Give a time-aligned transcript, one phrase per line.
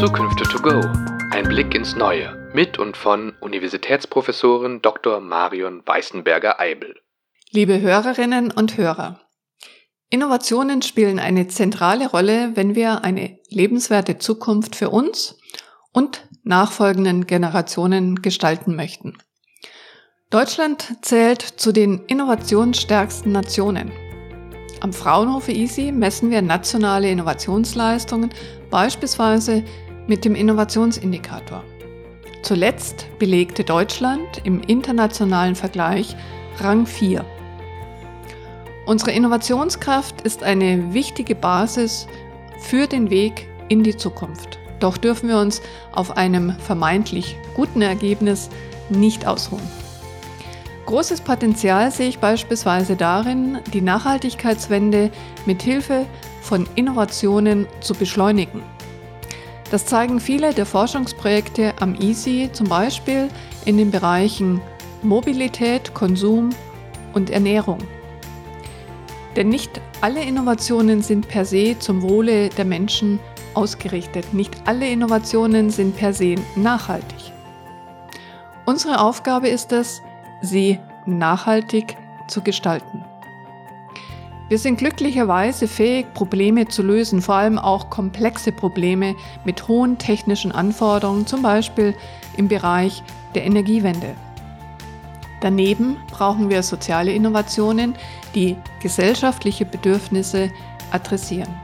[0.00, 0.80] Zukünfte to go.
[1.30, 5.20] Ein Blick ins Neue mit und von Universitätsprofessorin Dr.
[5.20, 6.94] Marion Weißenberger-Eibel.
[7.50, 9.20] Liebe Hörerinnen und Hörer,
[10.08, 15.38] Innovationen spielen eine zentrale Rolle, wenn wir eine lebenswerte Zukunft für uns
[15.92, 19.18] und nachfolgenden Generationen gestalten möchten.
[20.30, 23.92] Deutschland zählt zu den innovationsstärksten Nationen.
[24.80, 28.30] Am Fraunhofer EASY messen wir nationale Innovationsleistungen
[28.70, 29.62] beispielsweise
[30.06, 31.64] mit dem Innovationsindikator.
[32.42, 36.16] Zuletzt belegte Deutschland im internationalen Vergleich
[36.58, 37.24] Rang 4.
[38.86, 42.08] Unsere Innovationskraft ist eine wichtige Basis
[42.60, 44.58] für den Weg in die Zukunft.
[44.80, 48.48] Doch dürfen wir uns auf einem vermeintlich guten Ergebnis
[48.88, 49.62] nicht ausruhen.
[50.86, 55.10] Großes Potenzial sehe ich beispielsweise darin, die Nachhaltigkeitswende
[55.46, 56.06] mit Hilfe
[56.42, 58.62] von Innovationen zu beschleunigen.
[59.70, 63.28] Das zeigen viele der Forschungsprojekte am EASY, zum Beispiel
[63.64, 64.60] in den Bereichen
[65.02, 66.50] Mobilität, Konsum
[67.14, 67.78] und Ernährung.
[69.36, 73.20] Denn nicht alle Innovationen sind per se zum Wohle der Menschen
[73.54, 74.34] ausgerichtet.
[74.34, 77.32] Nicht alle Innovationen sind per se nachhaltig.
[78.66, 80.02] Unsere Aufgabe ist es,
[80.42, 81.96] sie nachhaltig
[82.28, 83.04] zu gestalten.
[84.50, 90.50] Wir sind glücklicherweise fähig, Probleme zu lösen, vor allem auch komplexe Probleme mit hohen technischen
[90.50, 91.94] Anforderungen, zum Beispiel
[92.36, 93.04] im Bereich
[93.36, 94.16] der Energiewende.
[95.40, 97.94] Daneben brauchen wir soziale Innovationen,
[98.34, 100.50] die gesellschaftliche Bedürfnisse
[100.90, 101.54] adressieren.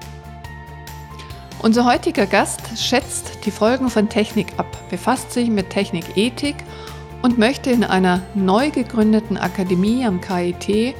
[1.58, 6.54] Unser heutiger Gast schätzt die Folgen von Technik ab, befasst sich mit Technikethik
[7.22, 10.94] und möchte in einer neu gegründeten Akademie am KIT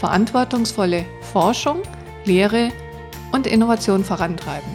[0.00, 1.82] verantwortungsvolle Forschung,
[2.24, 2.72] Lehre
[3.32, 4.68] und Innovation vorantreiben.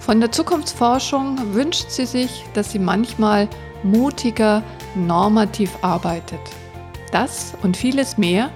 [0.00, 3.48] Von der Zukunftsforschung wünscht sie sich, dass sie manchmal
[3.82, 4.62] mutiger,
[4.94, 6.40] normativ arbeitet.
[7.10, 8.50] Das und vieles mehr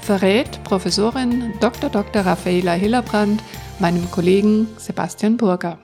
[0.00, 1.88] verrät Professorin Dr.
[1.88, 2.26] Dr.
[2.26, 3.42] Raffaela Hillerbrand
[3.78, 5.78] meinem Kollegen Sebastian Burger.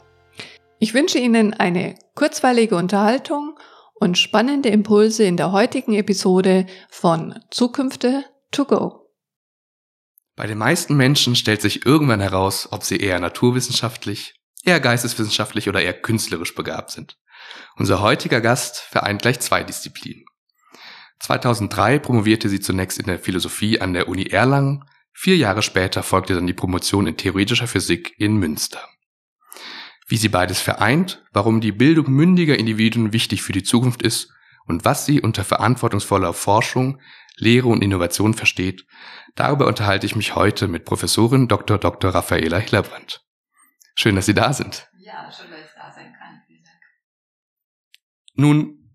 [0.79, 3.59] Ich wünsche Ihnen eine kurzweilige Unterhaltung
[3.95, 9.06] und spannende Impulse in der heutigen Episode von Zukünfte to go.
[10.37, 15.81] Bei den meisten Menschen stellt sich irgendwann heraus, ob sie eher naturwissenschaftlich, eher geisteswissenschaftlich oder
[15.81, 17.17] eher künstlerisch begabt sind.
[17.77, 20.27] Unser heutiger Gast vereint gleich zwei Disziplinen.
[21.21, 26.35] 2003 promovierte sie zunächst in der Philosophie an der Uni Erlangen, vier Jahre später folgte
[26.35, 28.87] dann die Promotion in theoretischer Physik in Münster.
[30.07, 34.31] Wie sie beides vereint, warum die Bildung mündiger Individuen wichtig für die Zukunft ist
[34.67, 37.01] und was sie unter verantwortungsvoller Forschung,
[37.39, 38.85] Lehre und Innovation versteht,
[39.37, 41.79] darüber unterhalte ich mich heute mit Professorin Dr.
[41.79, 42.15] Dr.
[42.15, 43.25] Raffaela Hillerbrand.
[43.95, 44.89] Schön, dass Sie da sind.
[44.99, 46.43] Ja, schön, dass ich da sein kann.
[46.47, 46.81] Vielen Dank.
[48.35, 48.93] Nun,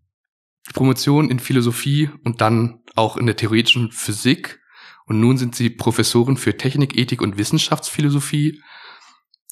[0.73, 4.59] Promotion in Philosophie und dann auch in der theoretischen Physik.
[5.05, 8.61] Und nun sind Sie Professorin für Technik, Ethik und Wissenschaftsphilosophie.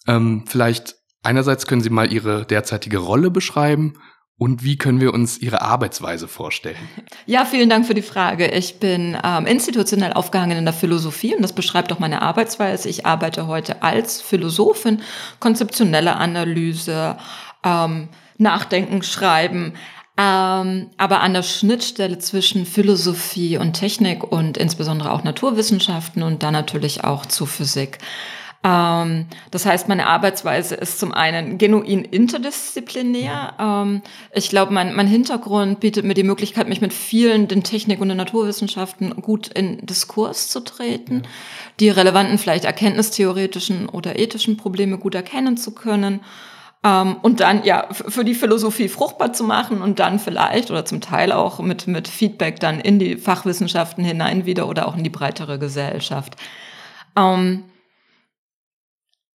[0.08, 3.98] Ähm, vielleicht einerseits können Sie mal Ihre derzeitige Rolle beschreiben
[4.40, 6.78] und wie können wir uns Ihre Arbeitsweise vorstellen?
[7.26, 8.48] Ja, vielen Dank für die Frage.
[8.48, 12.90] Ich bin ähm, institutionell aufgehangen in der Philosophie und das beschreibt auch meine Arbeitsweise.
[12.90, 15.02] Ich arbeite heute als Philosophin,
[15.40, 17.18] konzeptionelle Analyse,
[17.64, 19.74] ähm, Nachdenken, Schreiben,
[20.18, 26.54] ähm, aber an der Schnittstelle zwischen Philosophie und Technik und insbesondere auch Naturwissenschaften und dann
[26.54, 28.00] natürlich auch zu Physik.
[28.62, 33.54] Ähm, das heißt, meine Arbeitsweise ist zum einen genuin interdisziplinär.
[33.58, 34.02] Ähm,
[34.34, 38.10] ich glaube, mein, mein Hintergrund bietet mir die Möglichkeit, mich mit vielen den Technik- und
[38.10, 41.24] den Naturwissenschaften gut in Diskurs zu treten,
[41.80, 46.20] die relevanten, vielleicht erkenntnistheoretischen oder ethischen Probleme gut erkennen zu können.
[46.82, 50.86] Um, ähm, und dann ja für die Philosophie fruchtbar zu machen und dann vielleicht oder
[50.86, 55.04] zum Teil auch mit mit Feedback dann in die Fachwissenschaften hinein wieder oder auch in
[55.04, 56.38] die breitere Gesellschaft.
[57.18, 57.66] Um,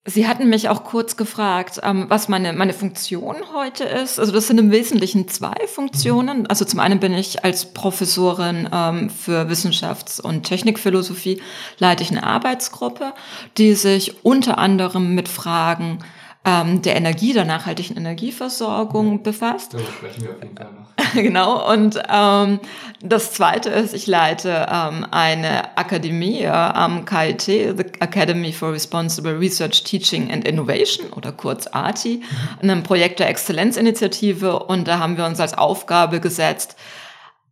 [0.07, 4.21] Sie hatten mich auch kurz gefragt, ähm, was meine, meine Funktion heute ist.
[4.21, 6.47] Also das sind im Wesentlichen zwei Funktionen.
[6.47, 11.41] Also zum einen bin ich als Professorin ähm, für Wissenschafts- und Technikphilosophie,
[11.79, 13.15] leite ich eine Arbeitsgruppe,
[13.57, 16.01] die sich unter anderem mit Fragen
[16.45, 19.73] ähm, der Energie, der nachhaltigen Energieversorgung befasst.
[19.73, 21.15] Darüber sprechen wir auf jeden Fall noch.
[21.15, 22.61] genau, und ähm,
[23.01, 29.85] das Zweite ist, ich leite ähm, eine Akademie am KIT, the Academy for Responsible Research,
[29.85, 32.17] Teaching and Innovation oder kurz ATI,
[32.63, 32.71] mhm.
[32.71, 36.77] einem Projekt der Exzellenzinitiative und da haben wir uns als Aufgabe gesetzt,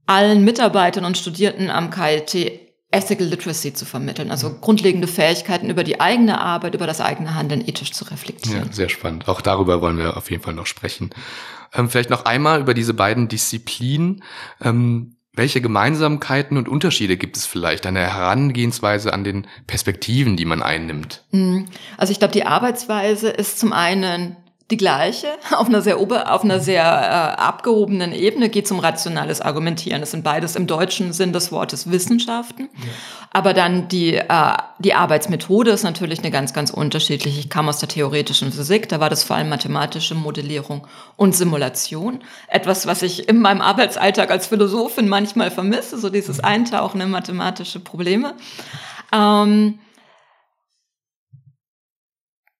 [0.07, 6.01] allen Mitarbeitern und Studierenden am KIT Ethical Literacy zu vermitteln, also grundlegende Fähigkeiten über die
[6.01, 8.67] eigene Arbeit, über das eigene Handeln ethisch zu reflektieren.
[8.67, 9.29] Ja, sehr spannend.
[9.29, 11.11] Auch darüber wollen wir auf jeden Fall noch sprechen.
[11.75, 14.23] Ähm, vielleicht noch einmal über diese beiden Disziplinen.
[14.61, 20.45] Ähm, welche Gemeinsamkeiten und Unterschiede gibt es vielleicht an der Herangehensweise an den Perspektiven, die
[20.45, 21.25] man einnimmt?
[21.31, 21.69] Mhm.
[21.97, 24.37] Also ich glaube, die Arbeitsweise ist zum einen
[24.71, 28.79] die gleiche, auf einer sehr, ober, auf einer sehr äh, abgehobenen Ebene geht es um
[28.79, 30.01] rationales Argumentieren.
[30.01, 32.69] Das sind beides im deutschen Sinn des Wortes Wissenschaften.
[32.75, 32.91] Ja.
[33.31, 37.41] Aber dann die, äh, die Arbeitsmethode ist natürlich eine ganz, ganz unterschiedliche.
[37.41, 40.87] Ich kam aus der theoretischen Physik, da war das vor allem mathematische Modellierung
[41.17, 42.23] und Simulation.
[42.49, 47.81] Etwas, was ich in meinem Arbeitsalltag als Philosophin manchmal vermisse, so dieses Eintauchen in mathematische
[47.81, 48.35] Probleme.
[49.13, 49.79] Ähm,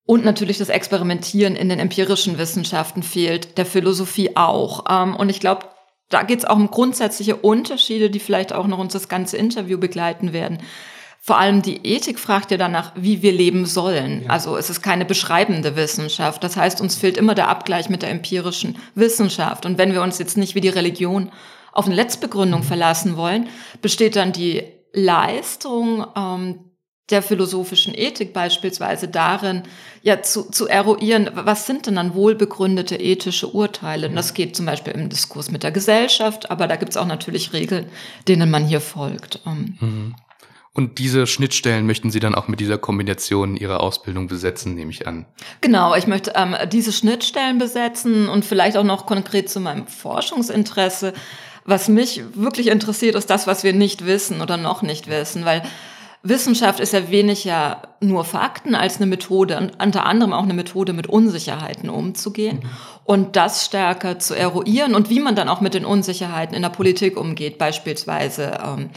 [0.05, 4.85] und natürlich das Experimentieren in den empirischen Wissenschaften fehlt, der Philosophie auch.
[4.89, 5.67] Ähm, und ich glaube,
[6.09, 9.79] da geht es auch um grundsätzliche Unterschiede, die vielleicht auch noch uns das ganze Interview
[9.79, 10.59] begleiten werden.
[11.25, 14.25] Vor allem die Ethik fragt ja danach, wie wir leben sollen.
[14.25, 14.31] Ja.
[14.31, 16.43] Also es ist keine beschreibende Wissenschaft.
[16.43, 19.65] Das heißt, uns fehlt immer der Abgleich mit der empirischen Wissenschaft.
[19.65, 21.31] Und wenn wir uns jetzt nicht wie die Religion
[21.71, 23.49] auf eine Letztbegründung verlassen wollen,
[23.81, 26.72] besteht dann die Leistung ähm,
[27.13, 29.63] der philosophischen Ethik beispielsweise darin,
[30.03, 34.09] ja zu, zu eruieren, was sind denn dann wohlbegründete ethische Urteile?
[34.09, 37.07] Und das geht zum Beispiel im Diskurs mit der Gesellschaft, aber da gibt es auch
[37.07, 37.87] natürlich Regeln,
[38.27, 39.41] denen man hier folgt.
[39.47, 39.77] Ähm.
[39.81, 40.15] Mhm.
[40.75, 45.07] Und diese Schnittstellen möchten Sie dann auch mit dieser Kombination Ihrer Ausbildung besetzen, nehme ich
[45.07, 45.27] an.
[45.61, 51.13] Genau, ich möchte ähm, diese Schnittstellen besetzen und vielleicht auch noch konkret zu meinem Forschungsinteresse.
[51.67, 55.63] Was mich wirklich interessiert, ist das, was wir nicht wissen oder noch nicht wissen, weil
[56.23, 60.93] Wissenschaft ist ja weniger nur Fakten als eine Methode und unter anderem auch eine Methode,
[60.93, 62.71] mit Unsicherheiten umzugehen mhm.
[63.05, 66.69] und das stärker zu eruieren und wie man dann auch mit den Unsicherheiten in der
[66.69, 68.91] Politik umgeht, beispielsweise ähm,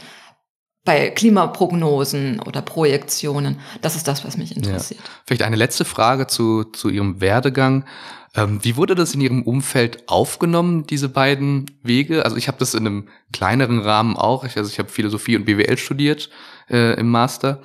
[0.86, 3.60] bei Klimaprognosen oder Projektionen.
[3.82, 5.02] Das ist das, was mich interessiert.
[5.04, 5.10] Ja.
[5.26, 7.86] Vielleicht eine letzte Frage zu, zu Ihrem Werdegang.
[8.36, 12.26] Ähm, wie wurde das in Ihrem Umfeld aufgenommen, diese beiden Wege?
[12.26, 14.44] Also ich habe das in einem kleineren Rahmen auch.
[14.44, 16.30] Also ich habe Philosophie und BWL studiert
[16.70, 17.62] äh, im Master.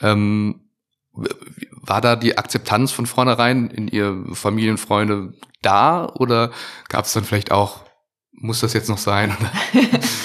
[0.00, 0.60] Ähm,
[1.12, 6.50] war da die Akzeptanz von vornherein in ihr Familienfreunde da oder
[6.88, 7.80] gab es dann vielleicht auch,
[8.32, 9.36] muss das jetzt noch sein?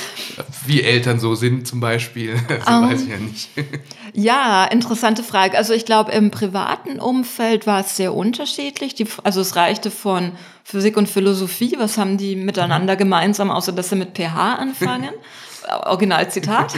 [0.67, 2.35] wie Eltern so sind zum Beispiel.
[2.47, 3.49] Das um, weiß ich ja nicht.
[4.13, 5.57] Ja, interessante Frage.
[5.57, 8.95] Also ich glaube, im privaten Umfeld war es sehr unterschiedlich.
[8.95, 10.31] Die, also es reichte von
[10.63, 11.75] Physik und Philosophie.
[11.77, 15.09] Was haben die miteinander gemeinsam, außer dass sie mit pH anfangen?
[15.85, 16.75] Originalzitat.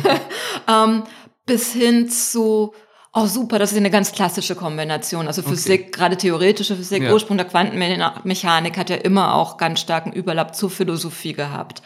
[0.67, 1.03] ähm,
[1.45, 2.73] bis hin zu
[3.19, 5.25] Oh, super, das ist eine ganz klassische Kombination.
[5.25, 5.91] Also Physik, okay.
[5.91, 7.11] gerade theoretische Physik, ja.
[7.11, 11.81] Ursprung der Quantenmechanik hat ja immer auch ganz starken Überlapp zur Philosophie gehabt.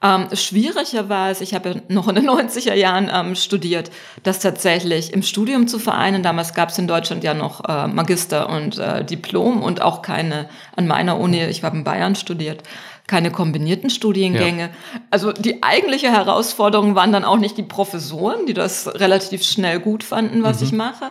[0.00, 3.90] Ähm, schwieriger war es, ich habe ja noch in den 90er Jahren ähm, studiert,
[4.22, 6.22] das tatsächlich im Studium zu vereinen.
[6.22, 10.48] Damals gab es in Deutschland ja noch äh, Magister und äh, Diplom und auch keine,
[10.76, 12.62] an meiner Uni, ich habe in Bayern studiert,
[13.08, 14.62] keine kombinierten Studiengänge.
[14.62, 15.00] Ja.
[15.10, 20.04] Also die eigentliche Herausforderung waren dann auch nicht die Professoren, die das relativ schnell gut
[20.04, 20.66] fanden, was mhm.
[20.66, 21.10] ich mache,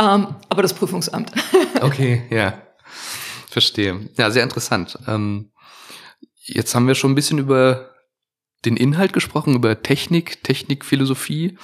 [0.00, 1.30] ähm, aber das Prüfungsamt.
[1.82, 2.54] okay, ja.
[3.48, 4.08] Verstehe.
[4.16, 4.98] Ja, sehr interessant.
[5.06, 5.52] Ähm,
[6.42, 7.93] jetzt haben wir schon ein bisschen über
[8.64, 11.56] den Inhalt gesprochen, über Technik, Technikphilosophie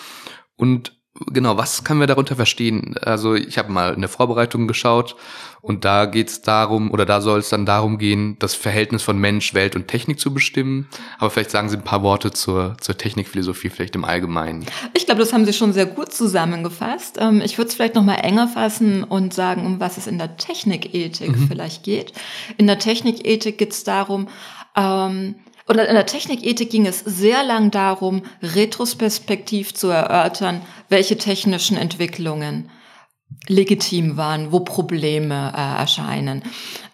[0.57, 0.93] und
[1.27, 2.95] genau, was können wir darunter verstehen?
[3.03, 5.17] Also ich habe mal in der Vorbereitung geschaut
[5.61, 9.19] und da geht es darum, oder da soll es dann darum gehen, das Verhältnis von
[9.19, 10.89] Mensch, Welt und Technik zu bestimmen.
[11.19, 14.65] Aber vielleicht sagen Sie ein paar Worte zur, zur Technikphilosophie, vielleicht im Allgemeinen.
[14.95, 17.19] Ich glaube, das haben Sie schon sehr gut zusammengefasst.
[17.21, 20.19] Ähm, ich würde es vielleicht noch mal enger fassen und sagen, um was es in
[20.19, 21.49] der Technikethik mhm.
[21.49, 22.13] vielleicht geht.
[22.57, 24.29] In der Technikethik geht es darum,
[24.77, 25.35] ähm,
[25.71, 32.69] und in der Technikethik ging es sehr lang darum, retrospektiv zu erörtern, welche technischen Entwicklungen
[33.47, 36.43] legitim waren, wo Probleme äh, erscheinen.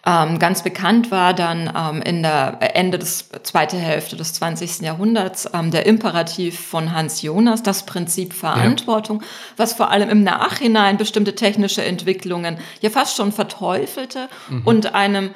[0.05, 4.81] Ähm, ganz bekannt war dann ähm, in der Ende des zweiten Hälfte des 20.
[4.81, 9.27] Jahrhunderts ähm, der Imperativ von Hans Jonas, das Prinzip Verantwortung, ja.
[9.57, 14.61] was vor allem im Nachhinein bestimmte technische Entwicklungen ja fast schon verteufelte mhm.
[14.65, 15.31] und einem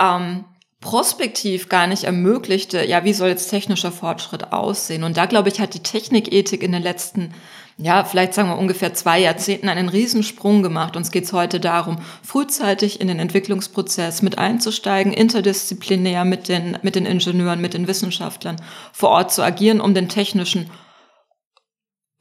[0.00, 0.46] ähm,
[0.80, 5.04] prospektiv gar nicht ermöglichte, ja, wie soll jetzt technischer Fortschritt aussehen?
[5.04, 7.32] Und da, glaube ich, hat die Technikethik in den letzten,
[7.78, 10.96] ja, vielleicht sagen wir ungefähr zwei Jahrzehnten einen Riesensprung gemacht.
[10.96, 16.94] Uns geht es heute darum, frühzeitig in den Entwicklungsprozess mit einzusteigen, interdisziplinär mit den, mit
[16.94, 18.56] den Ingenieuren, mit den Wissenschaftlern
[18.92, 20.70] vor Ort zu agieren, um den technischen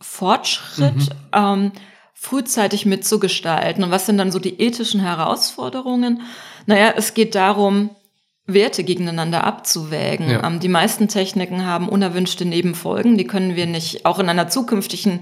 [0.01, 1.09] Fortschritt mhm.
[1.33, 1.71] ähm,
[2.13, 3.83] frühzeitig mitzugestalten.
[3.83, 6.21] Und was sind dann so die ethischen Herausforderungen?
[6.65, 7.91] Naja, es geht darum,
[8.47, 10.29] Werte gegeneinander abzuwägen.
[10.29, 10.45] Ja.
[10.45, 15.21] Ähm, die meisten Techniken haben unerwünschte Nebenfolgen, die können wir nicht auch in einer zukünftigen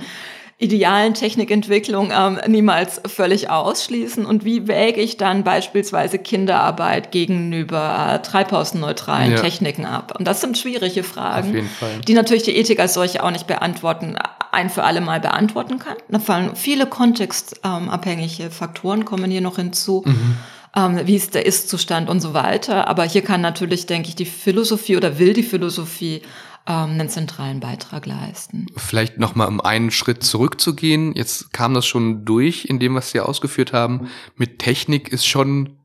[0.59, 4.25] idealen Technikentwicklung ähm, niemals völlig ausschließen.
[4.25, 9.41] Und wie wäge ich dann beispielsweise Kinderarbeit gegenüber äh, treibhausneutralen Ja.
[9.41, 10.13] Techniken ab?
[10.17, 11.69] Und das sind schwierige Fragen,
[12.07, 14.15] die natürlich die Ethik als solche auch nicht beantworten,
[14.51, 15.97] ein für alle Mal beantworten kann.
[16.07, 20.03] Da fallen viele kontextabhängige Faktoren kommen hier noch hinzu.
[20.05, 20.37] Mhm.
[20.75, 22.87] Ähm, wie ist der Ist-Zustand und so weiter.
[22.87, 26.21] Aber hier kann natürlich, denke ich, die Philosophie oder will die Philosophie
[26.65, 28.67] ähm, einen zentralen Beitrag leisten.
[28.75, 31.13] Vielleicht nochmal um einen Schritt zurückzugehen.
[31.15, 34.09] Jetzt kam das schon durch in dem, was Sie ausgeführt haben.
[34.35, 35.77] Mit Technik ist schon,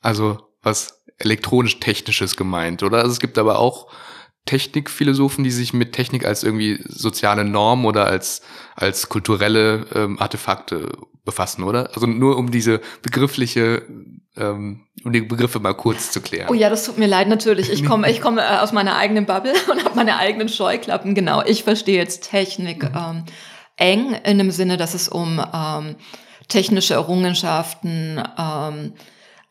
[0.00, 2.98] also was elektronisch-technisches gemeint, oder?
[2.98, 3.90] Also es gibt aber auch
[4.46, 8.42] Technikphilosophen, die sich mit Technik als irgendwie soziale Norm oder als,
[8.76, 10.92] als kulturelle ähm, Artefakte
[11.24, 11.90] befassen, oder?
[11.94, 13.82] Also nur um diese begriffliche,
[14.36, 16.48] ähm, um die Begriffe mal kurz zu klären.
[16.50, 17.70] Oh ja, das tut mir leid, natürlich.
[17.70, 21.14] Ich komme, ich komme äh, aus meiner eigenen Bubble und habe meine eigenen Scheuklappen.
[21.14, 23.24] Genau, ich verstehe jetzt Technik ähm,
[23.76, 25.96] eng in dem Sinne, dass es um ähm,
[26.48, 28.92] technische Errungenschaften, ähm,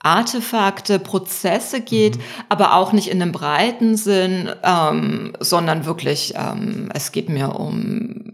[0.04, 2.20] Artefakte, Prozesse geht,
[2.50, 8.33] aber auch nicht in einem breiten Sinn, ähm, sondern wirklich, ähm, es geht mir um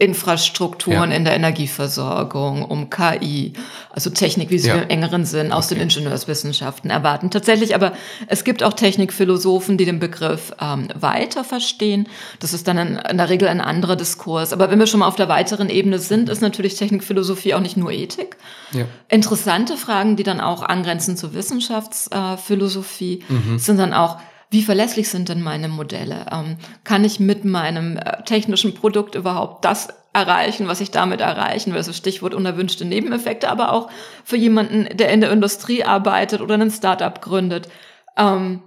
[0.00, 1.16] Infrastrukturen Ja.
[1.16, 3.52] in der Energieversorgung, um KI,
[3.90, 4.76] also Technik, wie sie Ja.
[4.76, 5.82] im engeren Sinn aus den Okay.
[5.84, 7.30] Ingenieurswissenschaften erwarten.
[7.30, 7.92] Tatsächlich aber,
[8.28, 12.08] es gibt auch Technikphilosophen, die den Begriff ähm, weiter verstehen.
[12.38, 14.52] Das ist dann in, in der Regel ein anderer Diskurs.
[14.52, 17.76] Aber wenn wir schon mal auf der weiteren Ebene sind, ist natürlich Technikphilosophie auch nicht
[17.76, 18.36] nur Ethik.
[18.72, 18.84] Ja.
[19.08, 23.58] Interessante Fragen, die dann auch angrenzen zur Wissenschaftsphilosophie, äh, Mhm.
[23.58, 24.18] sind dann auch,
[24.50, 26.26] wie verlässlich sind denn meine Modelle?
[26.32, 31.72] Ähm, kann ich mit meinem äh, technischen Produkt überhaupt das erreichen, was ich damit erreichen
[31.72, 31.78] will?
[31.78, 33.90] Also Stichwort unerwünschte Nebeneffekte, aber auch
[34.24, 37.68] für jemanden, der in der Industrie arbeitet oder ein Startup gründet.
[38.16, 38.62] Ähm,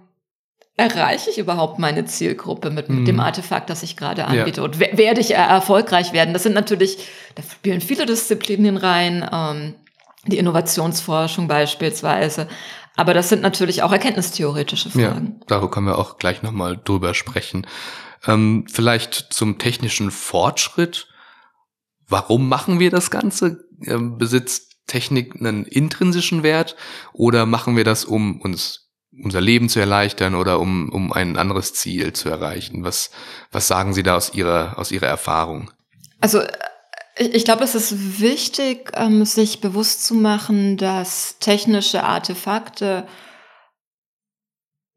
[0.78, 3.06] erreiche ich überhaupt meine Zielgruppe mit, mit Mhm.
[3.06, 4.28] dem Artefakt, das ich gerade Ja.
[4.28, 4.64] anbiete?
[4.64, 6.34] Und wer- werde ich erfolgreich werden?
[6.34, 6.98] Das sind natürlich,
[7.36, 9.76] da spielen viele Disziplinen rein, ähm,
[10.26, 12.48] die Innovationsforschung beispielsweise.
[13.02, 15.40] Aber das sind natürlich auch erkenntnistheoretische Ja, Fragen.
[15.48, 17.66] darüber können wir auch gleich nochmal drüber sprechen.
[18.28, 21.08] Ähm, vielleicht zum technischen Fortschritt.
[22.08, 23.66] Warum machen wir das Ganze?
[23.88, 26.76] Ähm, besitzt Technik einen intrinsischen Wert
[27.12, 28.92] oder machen wir das, um uns
[29.24, 32.84] unser Leben zu erleichtern oder um, um ein anderes Ziel zu erreichen?
[32.84, 33.10] Was,
[33.52, 35.72] was sagen Sie da aus Ihrer, aus Ihrer Erfahrung?
[36.20, 36.44] Also
[37.18, 43.08] ich, glaube, es ist wichtig, ähm, sich bewusst zu machen, dass technische Artefakte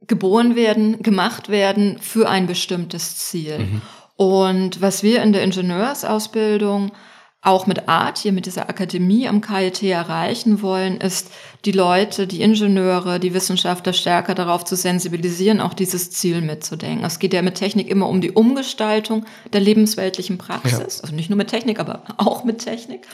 [0.06, 3.58] geboren werden, gemacht werden für ein bestimmtes Ziel.
[3.58, 3.82] Mhm.
[4.16, 6.92] Und was wir in der Ingenieursausbildung
[7.44, 11.30] auch mit Art, hier mit dieser Akademie am KIT erreichen wollen, ist,
[11.66, 17.04] die Leute, die Ingenieure, die Wissenschaftler stärker darauf zu sensibilisieren, auch dieses Ziel mitzudenken.
[17.04, 21.00] Es geht ja mit Technik immer um die Umgestaltung der lebensweltlichen Praxis.
[21.02, 23.06] Also nicht nur mit Technik, aber auch mit Technik.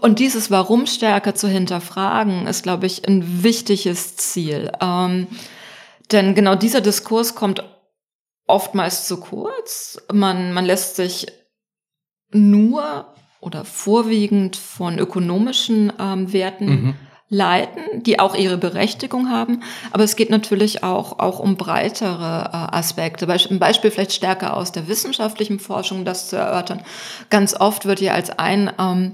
[0.00, 4.72] Und dieses Warum stärker zu hinterfragen, ist, glaube ich, ein wichtiges Ziel.
[4.80, 5.28] Ähm,
[6.10, 7.62] denn genau dieser Diskurs kommt
[8.46, 9.98] oftmals zu kurz.
[10.12, 11.26] Man, man lässt sich
[12.30, 13.06] nur
[13.46, 16.94] oder vorwiegend von ökonomischen ähm, Werten Mhm.
[17.28, 19.62] leiten, die auch ihre Berechtigung haben.
[19.92, 23.26] Aber es geht natürlich auch, auch um breitere äh, Aspekte.
[23.26, 26.82] Beisp- Ein Beispiel vielleicht stärker aus der wissenschaftlichen Forschung, das zu erörtern.
[27.30, 29.12] Ganz oft wird hier als ein ähm,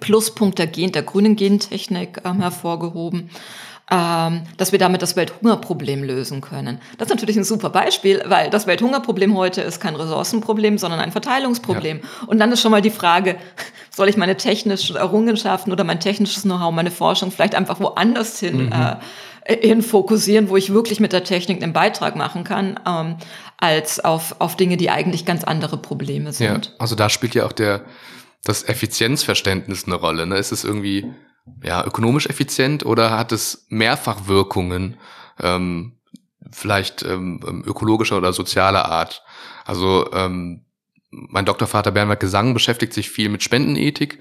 [0.00, 3.30] Pluspunkt der, Gen der grünen Gentechnik ähm, hervorgehoben,
[3.90, 6.80] ähm, dass wir damit das Welthungerproblem lösen können.
[6.98, 11.12] Das ist natürlich ein super Beispiel, weil das Welthungerproblem heute ist kein Ressourcenproblem, sondern ein
[11.12, 12.00] Verteilungsproblem.
[12.26, 13.36] Und dann ist schon mal die Frage,
[13.90, 18.72] soll ich meine technischen Errungenschaften oder mein technisches Know-how, meine Forschung vielleicht einfach woanders hin,
[18.72, 18.96] äh,
[19.44, 23.16] hin fokussieren, wo ich wirklich mit der Technik einen Beitrag machen kann, ähm,
[23.58, 26.74] als auf, auf Dinge, die eigentlich ganz andere Probleme Ja, sind.
[26.78, 27.82] also da spielt ja auch der,
[28.44, 30.26] das Effizienzverständnis eine Rolle.
[30.26, 30.36] Ne?
[30.36, 31.12] Ist es irgendwie
[31.62, 34.96] ja, ökonomisch effizient oder hat es Mehrfachwirkungen,
[35.40, 35.98] ähm,
[36.50, 39.22] vielleicht ähm, ökologischer oder sozialer Art?
[39.64, 40.64] Also ähm,
[41.10, 44.18] mein Doktorvater Bernhard Gesang beschäftigt sich viel mit Spendenethik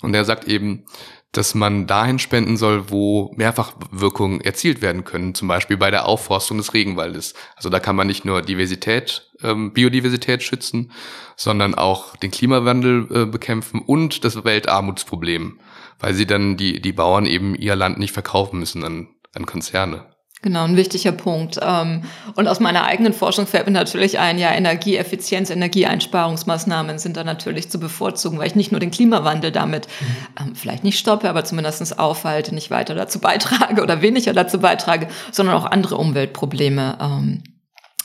[0.00, 0.84] und er sagt eben,
[1.32, 6.58] dass man dahin spenden soll, wo Mehrfachwirkungen erzielt werden können, zum Beispiel bei der Aufforstung
[6.58, 7.32] des Regenwaldes.
[7.56, 10.92] Also da kann man nicht nur Diversität, ähm, Biodiversität schützen,
[11.36, 15.58] sondern auch den Klimawandel äh, bekämpfen und das Weltarmutsproblem,
[15.98, 20.06] weil sie dann die, die Bauern eben ihr Land nicht verkaufen müssen an, an Konzerne.
[20.42, 21.60] Genau, ein wichtiger Punkt.
[21.62, 22.02] Ähm,
[22.34, 27.70] und aus meiner eigenen Forschung fällt mir natürlich ein, ja, Energieeffizienz, Energieeinsparungsmaßnahmen sind da natürlich
[27.70, 30.46] zu bevorzugen, weil ich nicht nur den Klimawandel damit mhm.
[30.48, 35.06] ähm, vielleicht nicht stoppe, aber zumindest aufhalte, nicht weiter dazu beitrage oder weniger dazu beitrage,
[35.30, 37.44] sondern auch andere Umweltprobleme ähm,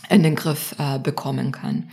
[0.09, 1.89] in den Griff äh, bekommen kann.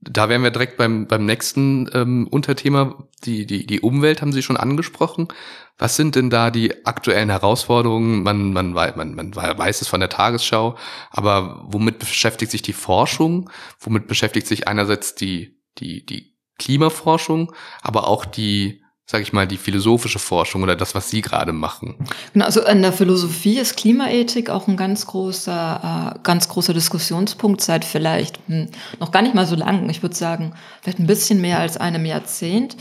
[0.00, 3.04] Da wären wir direkt beim, beim nächsten ähm, Unterthema.
[3.24, 5.28] Die, die, die Umwelt haben Sie schon angesprochen.
[5.76, 8.22] Was sind denn da die aktuellen Herausforderungen?
[8.22, 10.76] Man, man, man, man weiß es von der Tagesschau,
[11.10, 13.50] aber womit beschäftigt sich die Forschung?
[13.80, 17.52] Womit beschäftigt sich einerseits die, die, die Klimaforschung,
[17.82, 21.96] aber auch die sage ich mal, die philosophische Forschung oder das, was Sie gerade machen?
[22.34, 27.62] Genau, also in der Philosophie ist Klimaethik auch ein ganz großer, äh, ganz großer Diskussionspunkt
[27.62, 28.68] seit vielleicht hm,
[29.00, 29.88] noch gar nicht mal so lang.
[29.88, 32.76] Ich würde sagen, vielleicht ein bisschen mehr als einem Jahrzehnt.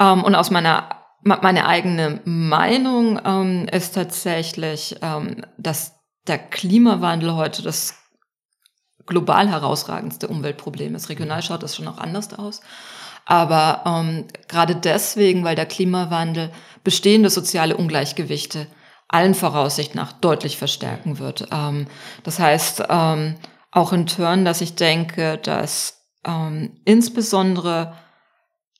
[0.00, 0.88] Ähm, und aus meiner
[1.22, 5.96] meine eigene Meinung ähm, ist tatsächlich, ähm, dass
[6.28, 7.96] der Klimawandel heute das
[9.06, 11.08] global herausragendste Umweltproblem ist.
[11.08, 12.60] Regional schaut das schon noch anders aus.
[13.26, 16.50] Aber ähm, gerade deswegen, weil der Klimawandel
[16.84, 18.68] bestehende soziale Ungleichgewichte
[19.08, 21.48] allen Voraussicht nach deutlich verstärken wird.
[21.52, 21.86] Ähm,
[22.22, 23.34] das heißt, ähm,
[23.72, 27.94] auch in Turn, dass ich denke, dass ähm, insbesondere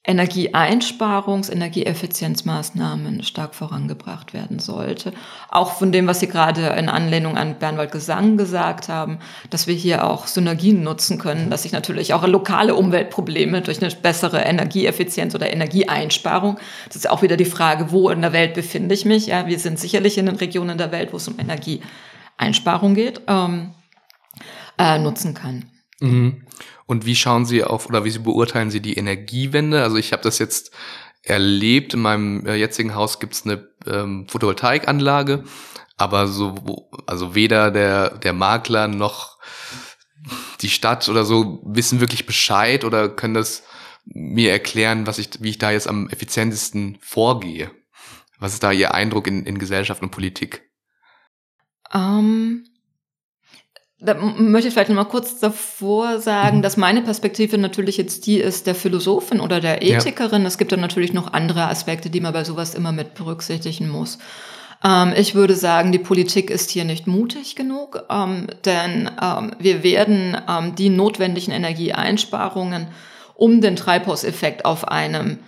[0.07, 5.13] Energieeinsparungs-, Energieeffizienzmaßnahmen stark vorangebracht werden sollte.
[5.49, 9.19] Auch von dem, was Sie gerade in Anlehnung an Bernwald Gesang gesagt haben,
[9.51, 13.93] dass wir hier auch Synergien nutzen können, dass sich natürlich auch lokale Umweltprobleme durch eine
[13.95, 18.95] bessere Energieeffizienz oder Energieeinsparung, das ist auch wieder die Frage, wo in der Welt befinde
[18.95, 19.27] ich mich.
[19.27, 23.73] Ja, wir sind sicherlich in den Regionen der Welt, wo es um Energieeinsparung geht, ähm,
[24.79, 25.65] äh, nutzen kann.
[26.01, 26.46] Mhm.
[26.87, 29.83] Und wie schauen Sie auf oder wie beurteilen Sie die Energiewende?
[29.83, 30.71] Also ich habe das jetzt
[31.23, 31.95] erlebt.
[31.95, 35.45] In meinem äh, jetzigen Haus gibt's eine ähm, Photovoltaikanlage,
[35.97, 39.37] aber so, also weder der, der Makler noch
[40.61, 43.65] die Stadt oder so wissen wirklich Bescheid oder können das
[44.05, 47.71] mir erklären, was ich, wie ich da jetzt am effizientesten vorgehe.
[48.39, 50.71] Was ist da Ihr Eindruck in, in Gesellschaft und Politik?
[51.93, 52.65] Um, ähm,
[53.99, 56.63] da möchte ich vielleicht noch mal kurz davor sagen, mhm.
[56.63, 60.43] dass meine Perspektive natürlich jetzt die ist der Philosophin oder der Ethikerin.
[60.43, 60.49] Ja.
[60.49, 64.19] Es gibt dann natürlich noch andere Aspekte, die man bei sowas immer mit berücksichtigen muss.
[64.85, 69.83] Ähm, ich würde sagen, die Politik ist hier nicht mutig genug, ähm, denn ähm, wir
[69.83, 72.89] werden ähm, die notwendigen Energieeinsparungen,
[73.35, 75.39] um den Treibhauseffekt auf einem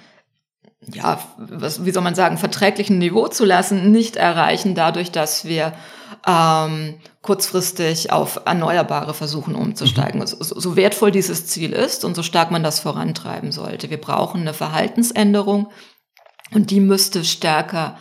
[0.80, 5.72] ja, was, wie soll man sagen, verträglichen Niveau zu lassen, nicht erreichen, dadurch, dass wir
[6.26, 10.20] ähm, kurzfristig auf Erneuerbare versuchen umzusteigen.
[10.20, 10.26] Mhm.
[10.26, 13.90] So, so wertvoll dieses Ziel ist und so stark man das vorantreiben sollte.
[13.90, 15.68] Wir brauchen eine Verhaltensänderung
[16.52, 17.96] und die müsste stärker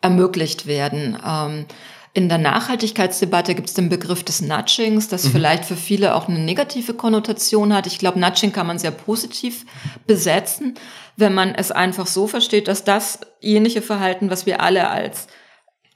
[0.00, 1.18] ermöglicht werden.
[1.26, 1.66] Ähm,
[2.14, 5.30] in der Nachhaltigkeitsdebatte gibt es den Begriff des Nudgings, das mhm.
[5.30, 7.86] vielleicht für viele auch eine negative Konnotation hat.
[7.86, 9.66] Ich glaube, Nudging kann man sehr positiv
[10.06, 10.74] besetzen,
[11.18, 15.26] wenn man es einfach so versteht, dass dasjenige Verhalten, was wir alle als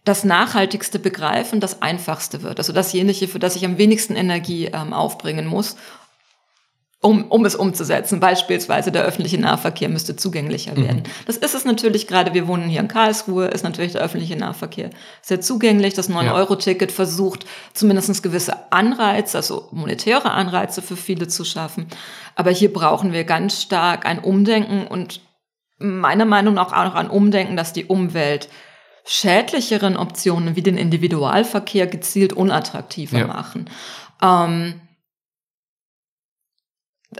[0.04, 2.58] das Nachhaltigste begreifen, das Einfachste wird.
[2.58, 5.76] Also dasjenige, für das ich am wenigsten Energie ähm, aufbringen muss,
[7.02, 8.20] um, um es umzusetzen.
[8.20, 10.84] Beispielsweise der öffentliche Nahverkehr müsste zugänglicher mhm.
[10.84, 11.02] werden.
[11.26, 14.90] Das ist es natürlich gerade, wir wohnen hier in Karlsruhe, ist natürlich der öffentliche Nahverkehr
[15.20, 15.94] sehr zugänglich.
[15.94, 21.88] Das 9-Euro-Ticket versucht zumindest gewisse Anreize, also monetäre Anreize für viele zu schaffen.
[22.36, 25.20] Aber hier brauchen wir ganz stark ein Umdenken und
[25.78, 28.48] meiner Meinung nach auch noch ein Umdenken, dass die Umwelt
[29.04, 33.26] schädlicheren Optionen wie den Individualverkehr gezielt unattraktiver ja.
[33.26, 33.68] machen.
[34.22, 34.80] Ähm,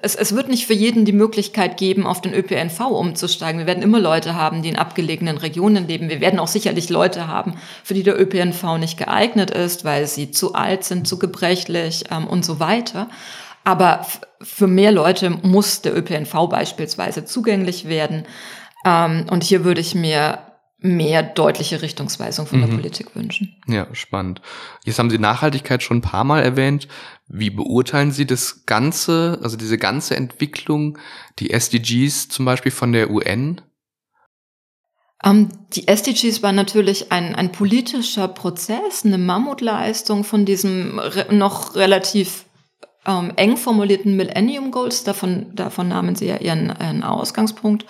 [0.00, 3.58] es, es wird nicht für jeden die Möglichkeit geben, auf den ÖPNV umzusteigen.
[3.58, 6.08] Wir werden immer Leute haben, die in abgelegenen Regionen leben.
[6.08, 10.30] Wir werden auch sicherlich Leute haben, für die der ÖPNV nicht geeignet ist, weil sie
[10.30, 13.08] zu alt sind, zu gebrechlich ähm, und so weiter.
[13.64, 14.06] Aber
[14.40, 18.24] für mehr Leute muss der ÖPNV beispielsweise zugänglich werden.
[18.84, 20.38] Ähm, und hier würde ich mir
[20.82, 22.66] mehr deutliche Richtungsweisung von mhm.
[22.66, 23.56] der Politik wünschen.
[23.68, 24.40] Ja, spannend.
[24.84, 26.88] Jetzt haben Sie Nachhaltigkeit schon ein paar Mal erwähnt.
[27.34, 30.98] Wie beurteilen Sie das Ganze, also diese ganze Entwicklung,
[31.38, 33.62] die SDGs zum Beispiel von der UN?
[35.24, 41.34] Um, ähm, die SDGs waren natürlich ein, ein politischer Prozess, eine Mammutleistung von diesem re
[41.34, 42.44] noch relativ
[43.06, 45.02] ähm, eng formulierten Millennium Goals.
[45.02, 47.86] Davon, davon nahmen sie ja ihren, ihren Ausgangspunkt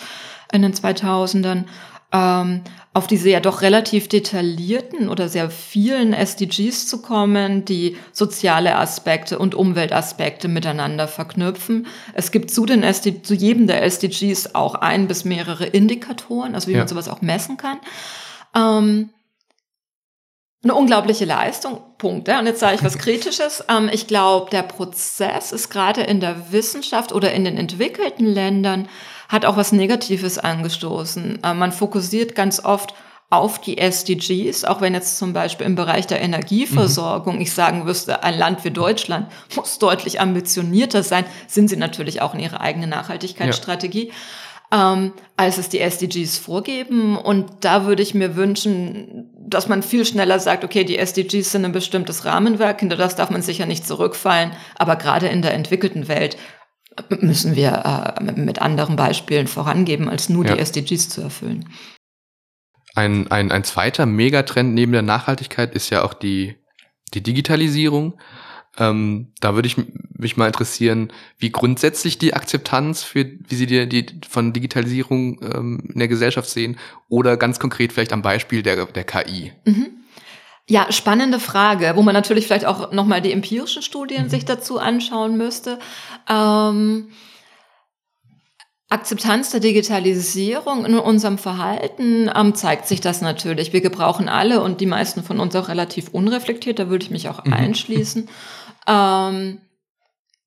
[0.52, 1.64] in den 2000ern
[2.12, 2.62] ähm,
[2.94, 9.38] auf diese ja doch relativ detaillierten oder sehr vielen SDGs zu kommen, die soziale Aspekte
[9.38, 11.86] und Umweltaspekte miteinander verknüpfen.
[12.12, 16.68] Es gibt zu, den SD, zu jedem der SDGs auch ein bis mehrere Indikatoren, also
[16.68, 16.78] wie ja.
[16.78, 17.78] man sowas auch messen kann.
[18.54, 19.08] Ähm,
[20.62, 22.28] eine unglaubliche Leistung, Punkt.
[22.28, 22.38] Ja.
[22.38, 23.64] Und jetzt sage ich was Kritisches.
[23.68, 28.88] Ähm, ich glaube, der Prozess ist gerade in der Wissenschaft oder in den entwickelten Ländern
[29.32, 31.40] hat auch was Negatives angestoßen.
[31.42, 32.94] Ähm, man fokussiert ganz oft
[33.30, 37.40] auf die SDGs, auch wenn jetzt zum Beispiel im Bereich der Energieversorgung mhm.
[37.40, 42.34] ich sagen müsste, ein Land wie Deutschland muss deutlich ambitionierter sein, sind sie natürlich auch
[42.34, 44.08] in ihrer eigenen Nachhaltigkeitsstrategie.
[44.08, 44.14] Ja
[44.72, 47.16] ähm, als es die SDGs vorgeben.
[47.16, 51.66] Und da würde ich mir wünschen, dass man viel schneller sagt, okay, die SDGs sind
[51.66, 54.52] ein bestimmtes Rahmenwerk, hinter das darf man sicher nicht zurückfallen.
[54.76, 56.38] Aber gerade in der entwickelten Welt
[57.20, 60.54] müssen wir äh, mit anderen Beispielen vorangeben, als nur ja.
[60.54, 61.68] die SDGs zu erfüllen.
[62.94, 66.56] Ein, ein, ein zweiter Megatrend neben der Nachhaltigkeit ist ja auch die,
[67.14, 68.18] die Digitalisierung.
[68.78, 69.76] Ähm, da würde ich
[70.16, 75.90] mich mal interessieren, wie grundsätzlich die Akzeptanz für, wie Sie die, die von Digitalisierung ähm,
[75.92, 76.78] in der Gesellschaft sehen
[77.08, 79.52] oder ganz konkret vielleicht am Beispiel der, der KI.
[79.64, 80.01] Mhm.
[80.68, 84.28] Ja, spannende Frage, wo man natürlich vielleicht auch nochmal die empirischen Studien mhm.
[84.28, 85.78] sich dazu anschauen müsste.
[86.28, 87.08] Ähm,
[88.88, 93.72] Akzeptanz der Digitalisierung in unserem Verhalten ähm, zeigt sich das natürlich.
[93.72, 97.28] Wir gebrauchen alle und die meisten von uns auch relativ unreflektiert, da würde ich mich
[97.28, 97.54] auch mhm.
[97.54, 98.28] einschließen
[98.86, 99.60] ähm,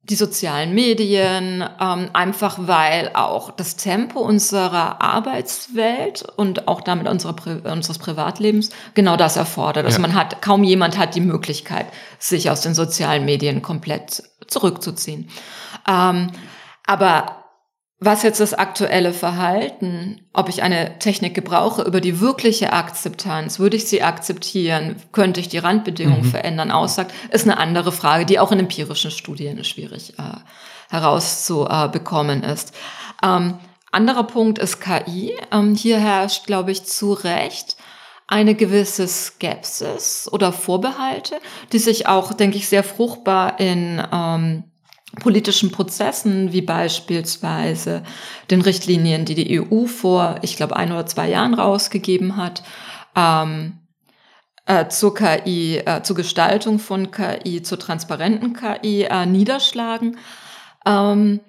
[0.09, 7.35] die sozialen Medien, ähm, einfach weil auch das Tempo unserer Arbeitswelt und auch damit unserer,
[7.71, 9.85] unseres Privatlebens genau das erfordert.
[9.85, 10.07] Also ja.
[10.07, 11.87] man hat, kaum jemand hat die Möglichkeit,
[12.19, 15.29] sich aus den sozialen Medien komplett zurückzuziehen.
[15.87, 16.31] Ähm,
[16.85, 17.44] aber
[17.99, 23.77] was jetzt das aktuelle Verhalten, ob ich eine Technik gebrauche, über die wirkliche Akzeptanz, würde
[23.77, 26.29] ich sie akzeptieren, könnte ich die Randbedingungen mhm.
[26.29, 30.23] verändern, aussagt, ist eine andere Frage, die auch in empirischen Studien schwierig äh,
[30.89, 32.73] herauszubekommen ist.
[33.23, 33.59] Ähm,
[33.91, 35.33] anderer Punkt ist KI.
[35.51, 37.77] Ähm, hier herrscht, glaube ich, zu Recht
[38.27, 41.39] eine gewisse Skepsis oder Vorbehalte,
[41.71, 44.63] die sich auch, denke ich, sehr fruchtbar in ähm,
[45.15, 48.03] politischen Prozessen, wie beispielsweise
[48.51, 52.63] den Richtlinien, die die EU vor, ich glaube, ein oder zwei Jahren rausgegeben hat,
[53.15, 53.79] ähm,
[54.65, 60.17] äh, zur KI, äh, zur Gestaltung von KI, zur transparenten KI äh, niederschlagen.
[60.85, 61.39] Ähm,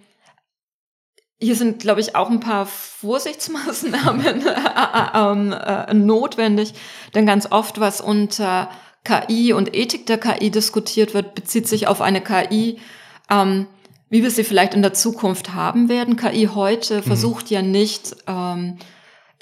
[1.39, 4.55] hier sind, glaube ich, auch ein paar Vorsichtsmaßnahmen äh,
[5.15, 6.75] ähm, äh, notwendig,
[7.15, 8.71] denn ganz oft, was unter
[9.05, 12.81] KI und Ethik der KI diskutiert wird, bezieht sich auf eine KI,
[13.31, 13.67] ähm,
[14.09, 16.17] wie wir sie vielleicht in der Zukunft haben werden.
[16.17, 17.03] KI heute mhm.
[17.03, 18.79] versucht ja nicht, ähm,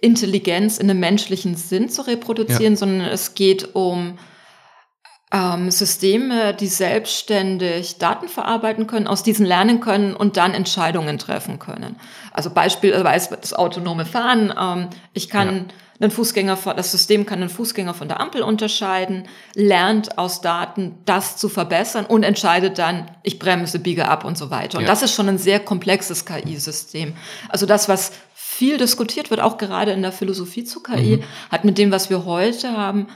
[0.01, 2.77] Intelligenz in einem menschlichen Sinn zu reproduzieren, ja.
[2.77, 4.19] sondern es geht um
[5.33, 11.59] ähm, Systeme, die selbstständig Daten verarbeiten können, aus diesen lernen können und dann Entscheidungen treffen
[11.59, 11.97] können.
[12.33, 14.53] Also beispielsweise das autonome Fahren.
[14.61, 19.29] Ähm, ich kann ja einen Fußgänger, das System kann einen Fußgänger von der Ampel unterscheiden,
[19.55, 24.51] lernt aus Daten, das zu verbessern und entscheidet dann, ich bremse, biege ab und so
[24.51, 24.79] weiter.
[24.79, 24.91] Und ja.
[24.91, 27.15] das ist schon ein sehr komplexes KI-System.
[27.49, 31.23] Also das, was viel diskutiert wird, auch gerade in der Philosophie zu KI, mhm.
[31.51, 33.09] hat mit dem, was wir heute haben,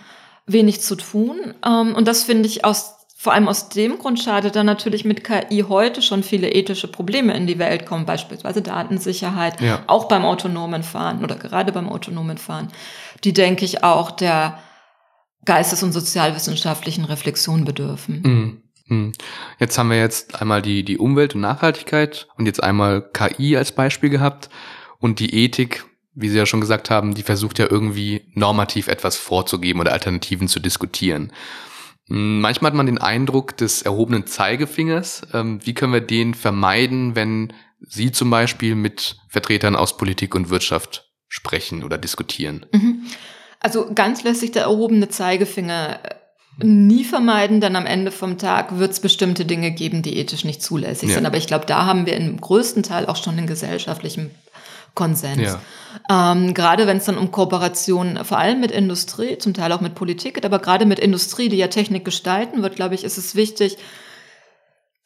[0.46, 1.54] wenig zu tun.
[1.64, 5.24] Ähm, und das finde ich aus vor allem aus dem Grund schade, da natürlich mit
[5.24, 9.83] KI heute schon viele ethische Probleme in die Welt kommen, beispielsweise Datensicherheit, ja.
[9.88, 12.68] auch beim autonomen Fahren oder gerade beim autonomen Fahren,
[13.24, 14.61] die, denke ich, auch der
[15.44, 18.22] geistes- und sozialwissenschaftlichen Reflexion bedürfen.
[18.22, 18.62] Mhm.
[18.87, 19.12] mhm.
[19.59, 23.72] Jetzt haben wir jetzt einmal die, die Umwelt und Nachhaltigkeit und jetzt einmal KI als
[23.72, 24.48] Beispiel gehabt
[25.00, 29.16] und die Ethik, wie Sie ja schon gesagt haben, die versucht ja irgendwie normativ etwas
[29.16, 31.33] vorzugeben oder Alternativen zu diskutieren.
[32.09, 35.23] Manchmal hat man den Eindruck des erhobenen Zeigefingers.
[35.35, 40.51] Ähm, wie können wir den vermeiden, wenn Sie zum Beispiel mit Vertretern aus Politik und
[40.51, 42.66] Wirtschaft sprechen oder diskutieren?
[42.73, 43.03] Mhm.
[43.61, 48.79] Also ganz lässt sich der erhobene Zeigefinger äh, nie vermeiden, denn am Ende vom Tag
[48.79, 51.16] wird es bestimmte Dinge geben, die ethisch nicht zulässig ja.
[51.16, 51.27] sind.
[51.27, 54.31] Aber ich glaube, da haben wir im größten Teil auch schon den gesellschaftlichen
[54.98, 55.40] Konsens.
[56.11, 56.32] Ja.
[56.32, 59.94] Ähm, gerade wenn es dann um Kooperationen, vor allem mit Industrie, zum Teil auch mit
[59.94, 63.37] Politik geht, aber gerade mit Industrie, die ja Technik gestalten wird, glaube ich, ist es
[63.37, 63.78] wichtig,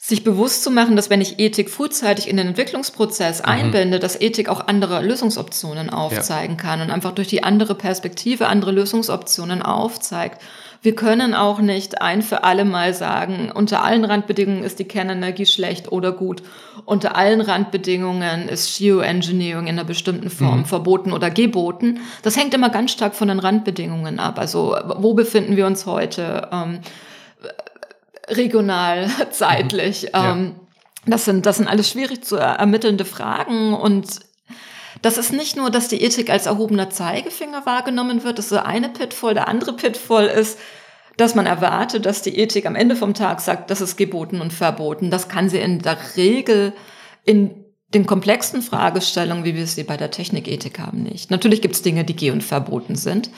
[0.04, 3.48] sich bewusst zu machen, dass wenn ich Ethik frühzeitig in den Entwicklungsprozess mhm.
[3.48, 6.60] einbinde, dass Ethik auch andere Lösungsoptionen aufzeigen ja.
[6.60, 10.42] kann und einfach durch die andere Perspektive andere Lösungsoptionen aufzeigt.
[10.82, 15.46] Wir können auch nicht ein für alle Mal sagen, unter allen Randbedingungen ist die Kernenergie
[15.46, 16.42] schlecht oder gut.
[16.84, 20.64] Unter allen Randbedingungen ist Geoengineering in einer bestimmten Form mhm.
[20.64, 22.00] verboten oder geboten.
[22.22, 24.40] Das hängt immer ganz stark von den Randbedingungen ab.
[24.40, 26.48] Also wo befinden wir uns heute?
[26.50, 26.80] Ähm,
[28.28, 30.04] regional, zeitlich.
[30.04, 30.08] Mhm.
[30.12, 30.32] Ja.
[30.32, 30.56] Ähm,
[31.04, 34.20] das sind, das sind alles schwierig zu ermittelnde Fragen und
[35.00, 38.66] das ist nicht nur, dass die Ethik als erhobener Zeigefinger wahrgenommen wird, das ist der
[38.66, 40.58] eine Pitfall, der andere Pitfall ist,
[41.16, 44.52] dass man erwartet, dass die Ethik am Ende vom Tag sagt, das ist geboten und
[44.52, 45.10] verboten.
[45.10, 46.72] Das kann sie in der Regel
[47.24, 51.30] in den komplexen Fragestellungen, wie wir sie bei der Technikethik haben, nicht.
[51.30, 53.30] Natürlich gibt es Dinge, die geh- und verboten sind.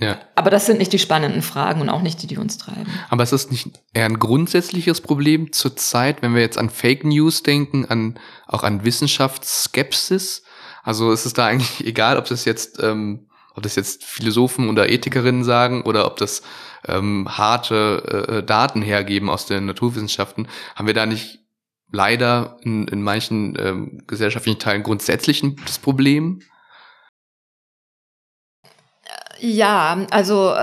[0.00, 0.18] Ja.
[0.34, 2.86] Aber das sind nicht die spannenden Fragen und auch nicht die, die uns treiben.
[3.10, 7.04] Aber ist das nicht eher ein grundsätzliches Problem zur Zeit, wenn wir jetzt an Fake
[7.04, 10.42] News denken, an auch an Wissenschaftsskepsis?
[10.82, 14.88] Also ist es da eigentlich egal, ob das jetzt ähm, ob das jetzt Philosophen oder
[14.88, 16.42] Ethikerinnen sagen oder ob das
[16.86, 21.40] ähm, harte äh, Daten hergeben aus den Naturwissenschaften, haben wir da nicht
[21.92, 26.40] leider in, in manchen ähm, gesellschaftlichen Teilen grundsätzlich das Problem?
[29.42, 30.54] Ja, also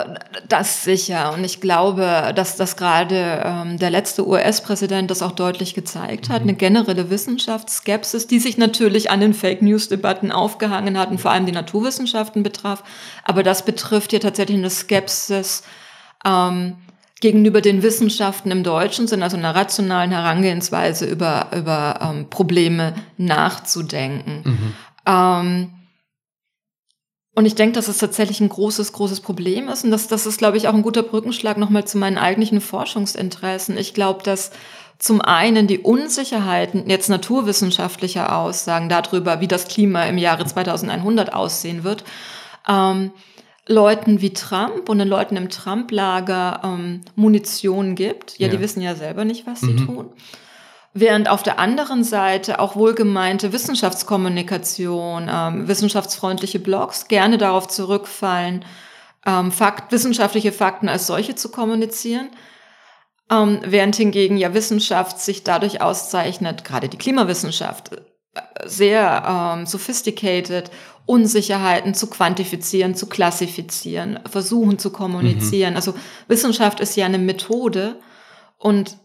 [0.47, 1.33] das sicher.
[1.33, 6.43] Und ich glaube, dass das gerade ähm, der letzte US-Präsident das auch deutlich gezeigt hat.
[6.43, 6.49] Mhm.
[6.49, 11.47] Eine generelle Wissenschaftsskepsis, die sich natürlich an den Fake News-Debatten aufgehangen hat und vor allem
[11.47, 12.83] die Naturwissenschaften betraf.
[13.23, 15.63] Aber das betrifft hier tatsächlich eine Skepsis
[16.23, 16.75] ähm,
[17.19, 24.43] gegenüber den Wissenschaften im deutschen Sinn, also einer rationalen Herangehensweise über, über ähm, Probleme nachzudenken.
[24.45, 24.73] Mhm.
[25.07, 25.69] Ähm,
[27.37, 29.83] und ich denke, dass es tatsächlich ein großes, großes Problem ist.
[29.83, 33.77] Und das, das ist, glaube ich, auch ein guter Brückenschlag nochmal zu meinen eigentlichen Forschungsinteressen.
[33.77, 34.49] Ich glaube, dass
[34.97, 41.83] zum einen die Unsicherheiten jetzt naturwissenschaftlicher Aussagen darüber, wie das Klima im Jahre 2100 aussehen
[41.83, 42.03] wird,
[42.67, 43.11] ähm,
[43.67, 48.39] Leuten wie Trump und den Leuten im Trump-Lager ähm, Munition gibt.
[48.39, 49.85] Ja, ja, die wissen ja selber nicht, was sie mhm.
[49.85, 50.09] tun.
[50.99, 58.65] Während auf der anderen Seite auch wohlgemeinte Wissenschaftskommunikation, ähm, wissenschaftsfreundliche Blogs gerne darauf zurückfallen,
[59.23, 62.29] ähm, Fakt, wissenschaftliche Fakten als solche zu kommunizieren.
[63.29, 70.71] Ähm, während hingegen ja Wissenschaft sich dadurch auszeichnet, gerade die Klimawissenschaft, äh, sehr ähm, sophisticated,
[71.05, 75.71] Unsicherheiten zu quantifizieren, zu klassifizieren, versuchen zu kommunizieren.
[75.73, 75.77] Mhm.
[75.77, 75.93] Also
[76.27, 77.99] Wissenschaft ist ja eine Methode
[78.57, 78.97] und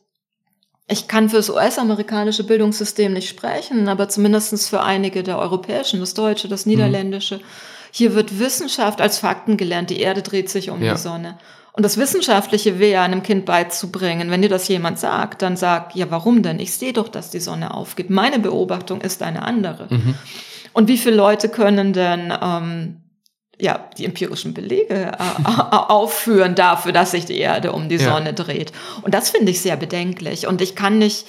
[0.93, 6.15] ich kann für das US-amerikanische Bildungssystem nicht sprechen, aber zumindestens für einige der europäischen, das
[6.15, 6.73] deutsche, das mhm.
[6.73, 7.37] niederländische.
[7.37, 7.43] Mhm.
[7.91, 9.91] Hier wird Wissenschaft als Fakten gelernt.
[9.91, 10.93] Die Erde dreht sich um ja.
[10.93, 11.39] die Sonne.
[11.73, 14.31] Und das Wissenschaftliche wäre einem Kind beizubringen.
[14.31, 16.61] Wenn dir das jemand sagt, dann sag, ja, warum denn?
[16.61, 18.11] Ich sehe doch, dass die Sonne aufgeht.
[18.11, 19.89] Meine Beobachtung ist eine andere.
[19.91, 20.15] Mhm.
[20.75, 23.02] Und wie viele Leute können denn ähm,
[23.59, 25.17] ja, die empirischen Belege äh,
[25.71, 28.13] aufführen dafür, dass sich die Erde um die ja.
[28.13, 28.73] Sonne dreht.
[29.03, 30.47] Und das finde ich sehr bedenklich.
[30.47, 31.27] Und ich kann nicht,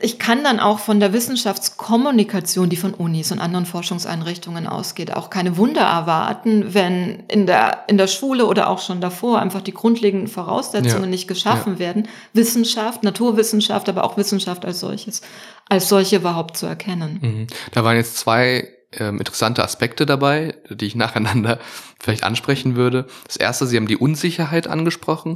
[0.00, 5.28] ich kann dann auch von der Wissenschaftskommunikation, die von Unis und anderen Forschungseinrichtungen ausgeht, auch
[5.28, 9.74] keine Wunder erwarten, wenn in der, in der Schule oder auch schon davor einfach die
[9.74, 11.10] grundlegenden Voraussetzungen ja.
[11.10, 11.78] nicht geschaffen ja.
[11.80, 15.22] werden, Wissenschaft, Naturwissenschaft, aber auch Wissenschaft als solches,
[15.68, 17.18] als solche überhaupt zu erkennen.
[17.20, 17.46] Mhm.
[17.72, 21.58] Da waren jetzt zwei ähm, interessante Aspekte dabei, die ich nacheinander
[22.00, 23.06] vielleicht ansprechen würde.
[23.26, 25.34] Das erste, Sie haben die Unsicherheit angesprochen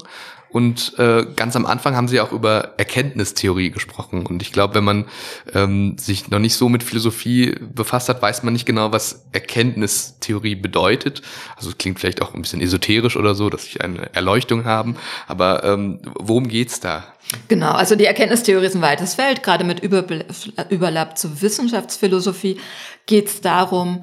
[0.53, 4.27] und äh, ganz am Anfang haben Sie auch über Erkenntnistheorie gesprochen.
[4.27, 5.07] Und ich glaube, wenn man
[5.55, 10.55] ähm, sich noch nicht so mit Philosophie befasst hat, weiß man nicht genau, was Erkenntnistheorie
[10.55, 11.23] bedeutet.
[11.57, 14.97] Also es klingt vielleicht auch ein bisschen esoterisch oder so, dass ich eine Erleuchtung haben.
[15.27, 17.05] Aber ähm, worum geht's da?
[17.49, 19.43] Genau, also die Erkenntnistheorie ist ein weites Feld.
[19.43, 22.59] Gerade mit Überlapp zur Wissenschaftsphilosophie
[23.07, 24.03] geht es darum,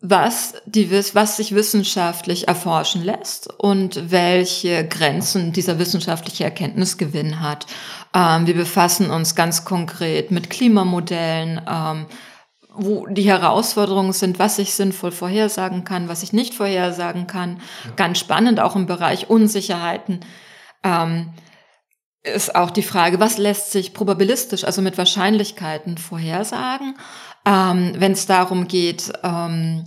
[0.00, 7.66] was, die, was sich wissenschaftlich erforschen lässt und welche Grenzen dieser wissenschaftliche Erkenntnisgewinn hat.
[8.14, 12.06] Ähm, wir befassen uns ganz konkret mit Klimamodellen, ähm,
[12.74, 17.60] wo die Herausforderungen sind, was ich sinnvoll vorhersagen kann, was ich nicht vorhersagen kann.
[17.84, 17.92] Ja.
[17.96, 20.20] Ganz spannend auch im Bereich Unsicherheiten.
[20.82, 21.32] Ähm,
[22.22, 26.96] ist auch die Frage, was lässt sich probabilistisch, also mit Wahrscheinlichkeiten vorhersagen,
[27.46, 29.84] ähm, wenn es darum geht, ähm,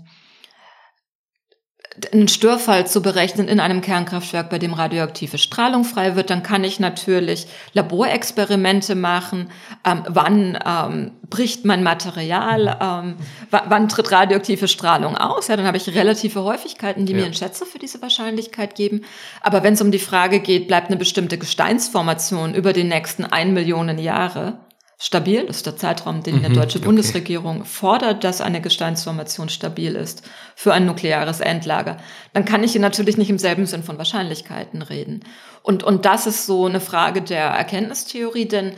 [2.14, 6.64] einen Störfall zu berechnen in einem Kernkraftwerk, bei dem radioaktive Strahlung frei wird, dann kann
[6.64, 9.52] ich natürlich Laborexperimente machen.
[9.86, 12.78] Ähm, wann ähm, bricht mein Material?
[12.82, 13.16] Ähm,
[13.50, 15.48] wann tritt radioaktive Strahlung aus?
[15.48, 17.20] Ja, dann habe ich relative Häufigkeiten, die ja.
[17.20, 19.02] mir einen Schätzer für diese Wahrscheinlichkeit geben.
[19.42, 23.54] Aber wenn es um die Frage geht, bleibt eine bestimmte Gesteinsformation über die nächsten ein
[23.54, 24.60] Millionen Jahre,
[25.00, 25.46] stabil.
[25.46, 30.24] Das ist der Zeitraum, den mhm, die deutsche Bundesregierung fordert, dass eine Gesteinsformation stabil ist
[30.56, 31.98] für ein nukleares Endlager.
[32.34, 35.24] Dann kann ich natürlich nicht im selben Sinn von Wahrscheinlichkeiten reden.
[35.64, 38.74] Und, und das ist so eine Frage der Erkenntnistheorie, denn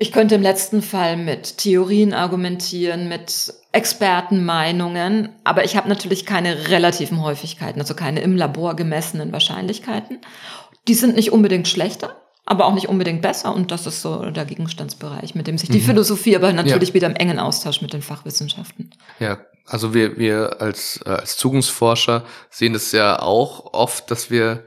[0.00, 6.68] ich könnte im letzten Fall mit Theorien argumentieren, mit Expertenmeinungen, aber ich habe natürlich keine
[6.68, 10.20] relativen Häufigkeiten, also keine im Labor gemessenen Wahrscheinlichkeiten.
[10.86, 12.14] Die sind nicht unbedingt schlechter,
[12.48, 13.54] aber auch nicht unbedingt besser.
[13.54, 15.84] Und das ist so der Gegenstandsbereich, mit dem sich die mhm.
[15.84, 16.94] Philosophie aber natürlich ja.
[16.94, 18.90] wieder im engen Austausch mit den Fachwissenschaften.
[19.18, 24.64] Ja, also wir, wir als, äh, als Zukunftsforscher sehen es ja auch oft, dass wir,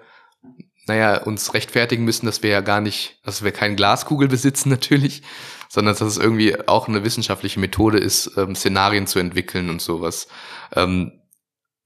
[0.85, 5.23] naja, uns rechtfertigen müssen, dass wir ja gar nicht, dass wir keine Glaskugel besitzen natürlich,
[5.67, 10.27] sondern dass es irgendwie auch eine wissenschaftliche Methode ist, ähm, Szenarien zu entwickeln und sowas.
[10.75, 11.13] Ähm,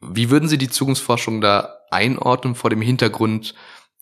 [0.02, 3.56] wie würden Sie die Zukunftsforschung da einordnen vor dem Hintergrund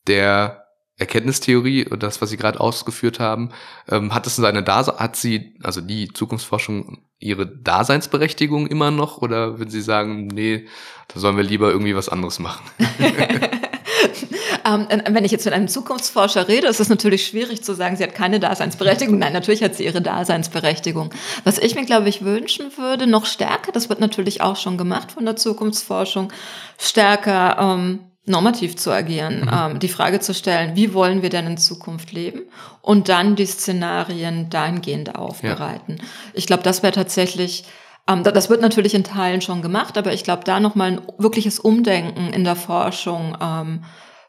[0.08, 0.63] der
[0.98, 3.50] Erkenntnistheorie und das, was Sie gerade ausgeführt haben,
[3.90, 9.58] ähm, hat es seine Dase hat sie, also die Zukunftsforschung, ihre Daseinsberechtigung immer noch oder
[9.58, 10.68] würden Sie sagen, nee,
[11.08, 12.64] da sollen wir lieber irgendwie was anderes machen?
[14.66, 18.04] ähm, wenn ich jetzt mit einem Zukunftsforscher rede, ist es natürlich schwierig zu sagen, sie
[18.04, 19.18] hat keine Daseinsberechtigung.
[19.18, 21.12] Nein, natürlich hat sie ihre Daseinsberechtigung.
[21.44, 25.12] Was ich mir, glaube ich, wünschen würde, noch stärker, das wird natürlich auch schon gemacht
[25.12, 26.32] von der Zukunftsforschung,
[26.78, 29.52] stärker ähm, normativ zu agieren, mhm.
[29.52, 32.44] ähm, die Frage zu stellen, wie wollen wir denn in Zukunft leben
[32.82, 35.98] und dann die Szenarien dahingehend aufbereiten.
[35.98, 36.04] Ja.
[36.34, 37.66] Ich glaube, das wäre tatsächlich,
[38.08, 41.60] ähm, das wird natürlich in Teilen schon gemacht, aber ich glaube, da nochmal ein wirkliches
[41.60, 43.84] Umdenken in der Forschung ähm,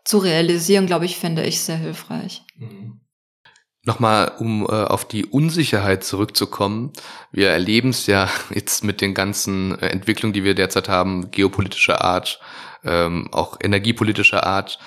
[0.05, 2.43] zu realisieren, glaube ich, finde ich sehr hilfreich.
[2.57, 3.01] Mhm.
[3.87, 6.91] Nochmal, um äh, auf die Unsicherheit zurückzukommen.
[7.33, 12.03] Wir erleben es ja jetzt mit den ganzen äh, Entwicklungen, die wir derzeit haben, geopolitischer
[12.03, 12.41] Art,
[12.85, 14.79] ähm, auch energiepolitischer Art.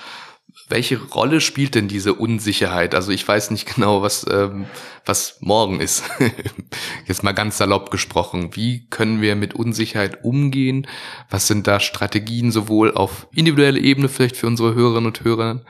[0.68, 2.94] Welche Rolle spielt denn diese Unsicherheit?
[2.94, 4.66] Also ich weiß nicht genau, was, ähm,
[5.06, 6.04] was morgen ist.
[7.06, 8.50] Jetzt mal ganz salopp gesprochen.
[8.54, 10.86] Wie können wir mit Unsicherheit umgehen?
[11.30, 15.62] Was sind da Strategien sowohl auf individueller Ebene vielleicht für unsere Hörerinnen und Hörer?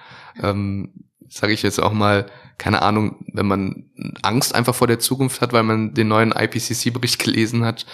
[0.43, 0.93] Ähm,
[1.31, 3.85] Sage ich jetzt auch mal, keine Ahnung, wenn man
[4.23, 7.85] Angst einfach vor der Zukunft hat, weil man den neuen IPCC-Bericht gelesen hat,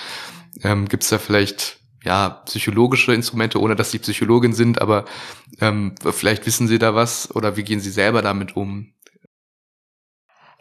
[0.62, 5.04] ähm, gibt es da vielleicht ja, psychologische Instrumente, ohne dass Sie Psychologin sind, aber
[5.60, 8.94] ähm, vielleicht wissen Sie da was oder wie gehen Sie selber damit um?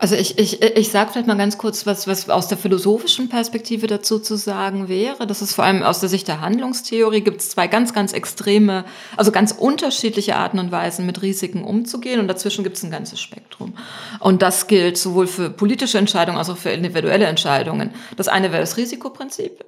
[0.04, 3.88] Also ich, ich, ich sage vielleicht mal ganz kurz, was, was aus der philosophischen Perspektive
[3.88, 5.28] dazu zu sagen wäre.
[5.28, 8.84] Das ist vor allem aus der Sicht der Handlungstheorie gibt es zwei ganz, ganz extreme,
[9.16, 12.20] also ganz unterschiedliche Arten und Weisen, mit Risiken umzugehen.
[12.20, 13.76] Und dazwischen gibt es ein ganzes Spektrum.
[14.20, 17.92] Und das gilt sowohl für politische Entscheidungen als auch für individuelle Entscheidungen.
[18.18, 19.64] Das eine wäre das Risikoprinzip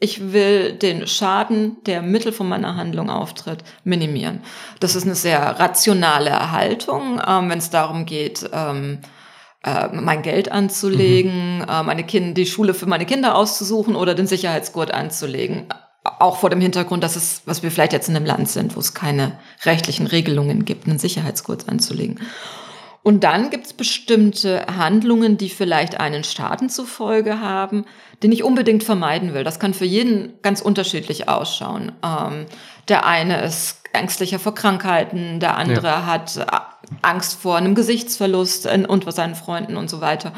[0.00, 4.40] ich will den Schaden, der Mittel von meiner Handlung auftritt, minimieren.
[4.80, 8.98] Das ist eine sehr rationale Haltung, ähm, wenn es darum geht, ähm,
[9.64, 11.66] äh, mein Geld anzulegen, mhm.
[11.68, 15.66] äh, meine Kinder, die Schule für meine Kinder auszusuchen oder den Sicherheitsgurt anzulegen.
[16.02, 18.80] Auch vor dem Hintergrund, dass es, was wir vielleicht jetzt in einem Land sind, wo
[18.80, 22.20] es keine rechtlichen Regelungen gibt, einen Sicherheitsgurt anzulegen.
[23.04, 27.84] Und dann gibt es bestimmte Handlungen, die vielleicht einen Schaden zufolge haben,
[28.22, 29.44] den ich unbedingt vermeiden will.
[29.44, 31.92] Das kann für jeden ganz unterschiedlich ausschauen.
[32.02, 32.46] Ähm,
[32.88, 36.06] der eine ist ängstlicher vor Krankheiten, der andere ja.
[36.06, 36.46] hat äh,
[37.02, 40.32] Angst vor einem Gesichtsverlust und vor seinen Freunden und so weiter.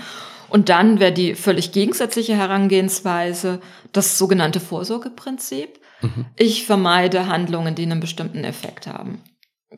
[0.49, 3.61] Und dann wäre die völlig gegensätzliche Herangehensweise
[3.93, 5.79] das sogenannte Vorsorgeprinzip.
[6.03, 6.27] Mhm.
[6.35, 9.23] Ich vermeide Handlungen, die einen bestimmten Effekt haben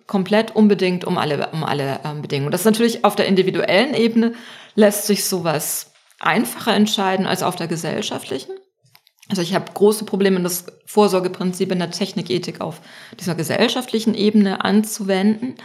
[0.06, 2.52] komplett unbedingt um alle, um alle ähm, Bedingungen.
[2.52, 4.34] Das ist natürlich auf der individuellen Ebene
[4.74, 8.52] lässt sich sowas einfacher entscheiden als auf der gesellschaftlichen.
[9.28, 12.80] Also ich habe große Probleme, das Vorsorgeprinzip in der Technikethik auf
[13.20, 15.56] dieser gesellschaftlichen Ebene anzuwenden.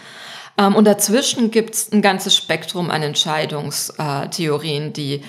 [0.58, 5.24] Ähm, und dazwischen gibt es ein ganzes Spektrum an Entscheidungstheorien, die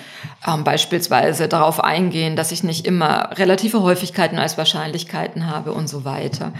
[0.45, 6.05] ähm, beispielsweise darauf eingehen, dass ich nicht immer relative Häufigkeiten als Wahrscheinlichkeiten habe und so
[6.05, 6.53] weiter.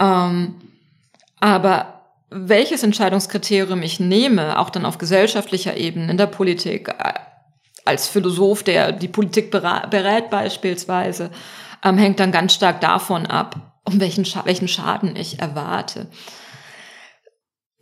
[0.00, 0.54] Ähm,
[1.40, 2.00] aber
[2.30, 7.14] welches Entscheidungskriterium ich nehme, auch dann auf gesellschaftlicher Ebene, in der Politik, äh,
[7.84, 11.30] als Philosoph, der die Politik berät beispielsweise,
[11.82, 16.06] ähm, hängt dann ganz stark davon ab, um welchen, welchen Schaden ich erwarte.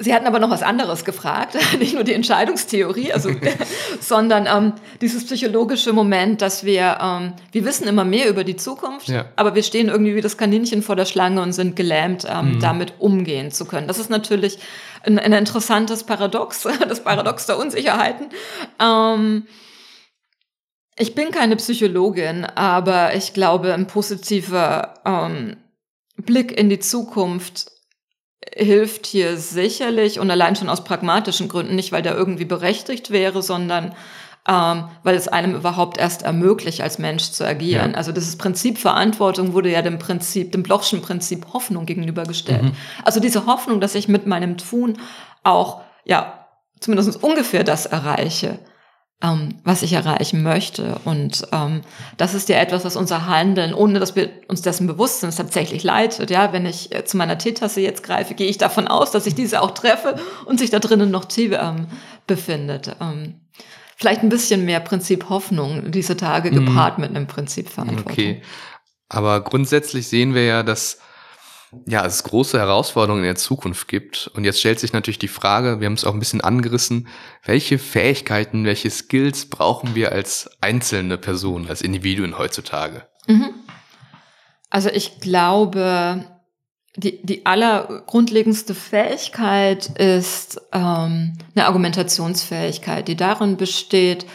[0.00, 3.30] Sie hatten aber noch was anderes gefragt, nicht nur die Entscheidungstheorie, also,
[4.00, 9.08] sondern ähm, dieses psychologische Moment, dass wir, ähm, wir wissen immer mehr über die Zukunft,
[9.08, 9.24] ja.
[9.34, 12.60] aber wir stehen irgendwie wie das Kaninchen vor der Schlange und sind gelähmt, ähm, mhm.
[12.60, 13.88] damit umgehen zu können.
[13.88, 14.60] Das ist natürlich
[15.02, 18.28] ein, ein interessantes Paradox, das Paradox der Unsicherheiten.
[18.80, 19.48] Ähm,
[20.96, 25.56] ich bin keine Psychologin, aber ich glaube, ein positiver ähm,
[26.16, 27.77] Blick in die Zukunft
[28.58, 33.42] hilft hier sicherlich und allein schon aus pragmatischen Gründen, nicht weil der irgendwie berechtigt wäre,
[33.42, 33.94] sondern
[34.48, 37.92] ähm, weil es einem überhaupt erst ermöglicht, als Mensch zu agieren.
[37.92, 37.96] Ja.
[37.96, 42.62] Also dieses Prinzip Verantwortung wurde ja dem Prinzip, dem Blochschen Prinzip Hoffnung gegenübergestellt.
[42.62, 42.72] Mhm.
[43.04, 44.98] Also diese Hoffnung, dass ich mit meinem Tun
[45.44, 46.46] auch, ja,
[46.80, 48.58] zumindest ungefähr das erreiche,
[49.22, 51.00] ähm, was ich erreichen möchte.
[51.04, 51.80] Und ähm,
[52.16, 55.82] das ist ja etwas, was unser Handeln, ohne dass wir uns dessen bewusst sind, tatsächlich
[55.82, 56.30] leitet.
[56.30, 59.34] Ja, wenn ich äh, zu meiner Teetasse jetzt greife, gehe ich davon aus, dass ich
[59.34, 61.88] diese auch treffe und sich da drinnen noch Tee ähm,
[62.26, 62.94] befindet.
[63.00, 63.40] Ähm,
[63.96, 66.66] vielleicht ein bisschen mehr Prinzip Hoffnung diese Tage mhm.
[66.66, 67.00] gepaart mm.
[67.00, 68.12] mit einem Prinzip Verantwortung.
[68.12, 68.42] Okay.
[69.08, 71.00] Aber grundsätzlich sehen wir ja, dass
[71.86, 74.30] ja, es große Herausforderungen in der Zukunft gibt.
[74.34, 77.08] Und jetzt stellt sich natürlich die Frage, wir haben es auch ein bisschen angerissen,
[77.44, 83.06] welche Fähigkeiten, welche Skills brauchen wir als einzelne Person, als Individuen heutzutage?
[83.26, 83.50] Mhm.
[84.70, 86.24] Also ich glaube,
[86.96, 94.26] die, die allergrundlegendste Fähigkeit ist ähm, eine Argumentationsfähigkeit, die darin besteht,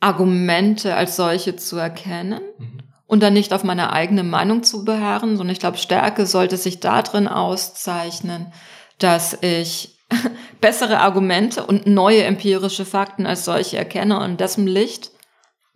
[0.00, 2.83] Argumente als solche zu erkennen mhm.
[3.06, 6.80] Und dann nicht auf meine eigene Meinung zu beharren, sondern ich glaube, Stärke sollte sich
[6.80, 8.52] darin auszeichnen,
[8.98, 9.98] dass ich
[10.60, 15.10] bessere Argumente und neue empirische Fakten als solche erkenne und dessen Licht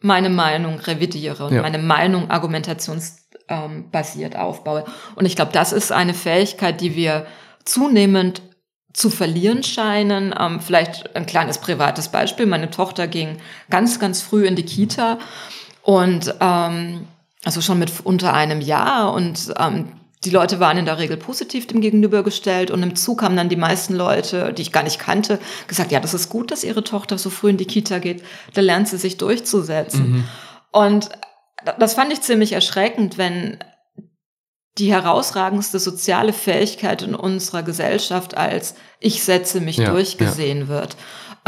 [0.00, 1.62] meine Meinung revidiere und ja.
[1.62, 4.84] meine Meinung argumentationsbasiert ähm, aufbaue.
[5.16, 7.26] Und ich glaube, das ist eine Fähigkeit, die wir
[7.64, 8.42] zunehmend
[8.92, 10.34] zu verlieren scheinen.
[10.38, 12.46] Ähm, vielleicht ein kleines privates Beispiel.
[12.46, 13.38] Meine Tochter ging
[13.70, 15.18] ganz, ganz früh in die Kita
[15.82, 17.06] und ähm,
[17.48, 21.66] also schon mit unter einem Jahr und ähm, die Leute waren in der Regel positiv
[21.66, 25.38] dem gegenübergestellt und im Zug haben dann die meisten Leute, die ich gar nicht kannte,
[25.66, 28.22] gesagt, ja, das ist gut, dass ihre Tochter so früh in die Kita geht,
[28.52, 30.10] da lernt sie sich durchzusetzen.
[30.12, 30.24] Mhm.
[30.72, 31.08] Und
[31.78, 33.56] das fand ich ziemlich erschreckend, wenn
[34.76, 40.68] die herausragendste soziale Fähigkeit in unserer Gesellschaft als ich setze mich ja, durch gesehen ja.
[40.68, 40.98] wird.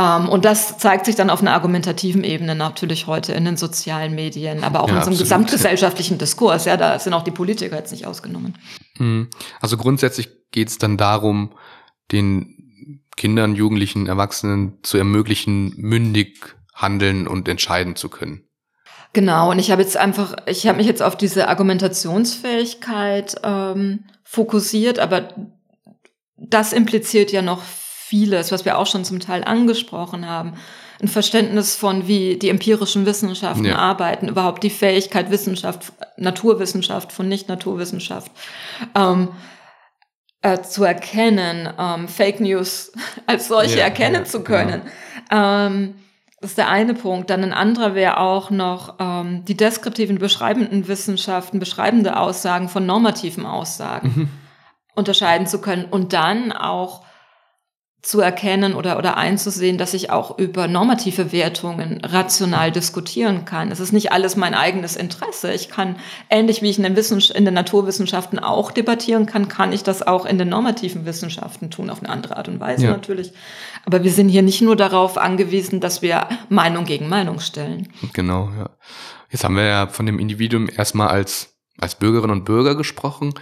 [0.00, 4.14] Ähm, und das zeigt sich dann auf einer argumentativen Ebene natürlich heute in den sozialen
[4.14, 6.64] Medien, aber auch ja, in unserem gesamtgesellschaftlichen Diskurs.
[6.64, 8.56] Ja, da sind auch die Politiker jetzt nicht ausgenommen.
[8.98, 9.28] Mhm.
[9.60, 11.52] Also grundsätzlich geht es dann darum,
[12.12, 18.44] den Kindern, Jugendlichen, Erwachsenen zu ermöglichen, mündig handeln und entscheiden zu können.
[19.12, 24.98] Genau, und ich habe jetzt einfach, ich habe mich jetzt auf diese Argumentationsfähigkeit ähm, fokussiert,
[25.00, 25.28] aber
[26.36, 27.60] das impliziert ja noch
[28.10, 30.54] vieles, was wir auch schon zum Teil angesprochen haben.
[31.00, 33.76] Ein Verständnis von, wie die empirischen Wissenschaften ja.
[33.76, 38.32] arbeiten, überhaupt die Fähigkeit Wissenschaft, Naturwissenschaft von Nicht-Naturwissenschaft
[38.96, 39.28] ähm,
[40.42, 42.90] äh, zu erkennen, ähm, Fake News
[43.26, 44.82] als solche ja, erkennen ja, zu können.
[45.30, 45.66] Genau.
[45.66, 45.94] Ähm,
[46.40, 47.30] das ist der eine Punkt.
[47.30, 53.46] Dann ein anderer wäre auch noch ähm, die deskriptiven, beschreibenden Wissenschaften, beschreibende Aussagen von normativen
[53.46, 54.28] Aussagen mhm.
[54.96, 57.04] unterscheiden zu können und dann auch
[58.02, 63.70] zu erkennen oder, oder einzusehen, dass ich auch über normative Wertungen rational diskutieren kann.
[63.70, 65.52] Es ist nicht alles mein eigenes Interesse.
[65.52, 65.96] Ich kann,
[66.30, 70.00] ähnlich wie ich in den, Wissens in den Naturwissenschaften auch debattieren kann, kann ich das
[70.00, 72.90] auch in den normativen Wissenschaften tun, auf eine andere Art und Weise ja.
[72.92, 73.32] natürlich.
[73.84, 77.88] Aber wir sind hier nicht nur darauf angewiesen, dass wir Meinung gegen Meinung stellen.
[78.14, 78.70] Genau, ja.
[79.30, 83.34] Jetzt haben wir ja von dem Individuum erstmal als, als Bürgerinnen und Bürger gesprochen.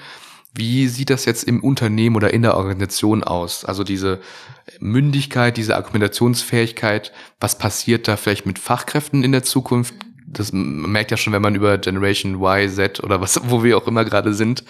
[0.59, 3.65] Wie sieht das jetzt im Unternehmen oder in der Organisation aus?
[3.65, 4.19] Also diese
[4.81, 9.95] Mündigkeit, diese Argumentationsfähigkeit, was passiert da vielleicht mit Fachkräften in der Zukunft?
[10.27, 13.87] Das merkt ja schon, wenn man über Generation Y, Z oder was, wo wir auch
[13.87, 14.65] immer gerade sind,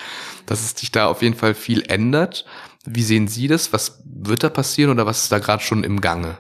[0.45, 2.45] dass es sich da auf jeden Fall viel ändert.
[2.85, 3.73] Wie sehen Sie das?
[3.73, 6.37] Was wird da passieren oder was ist da gerade schon im Gange?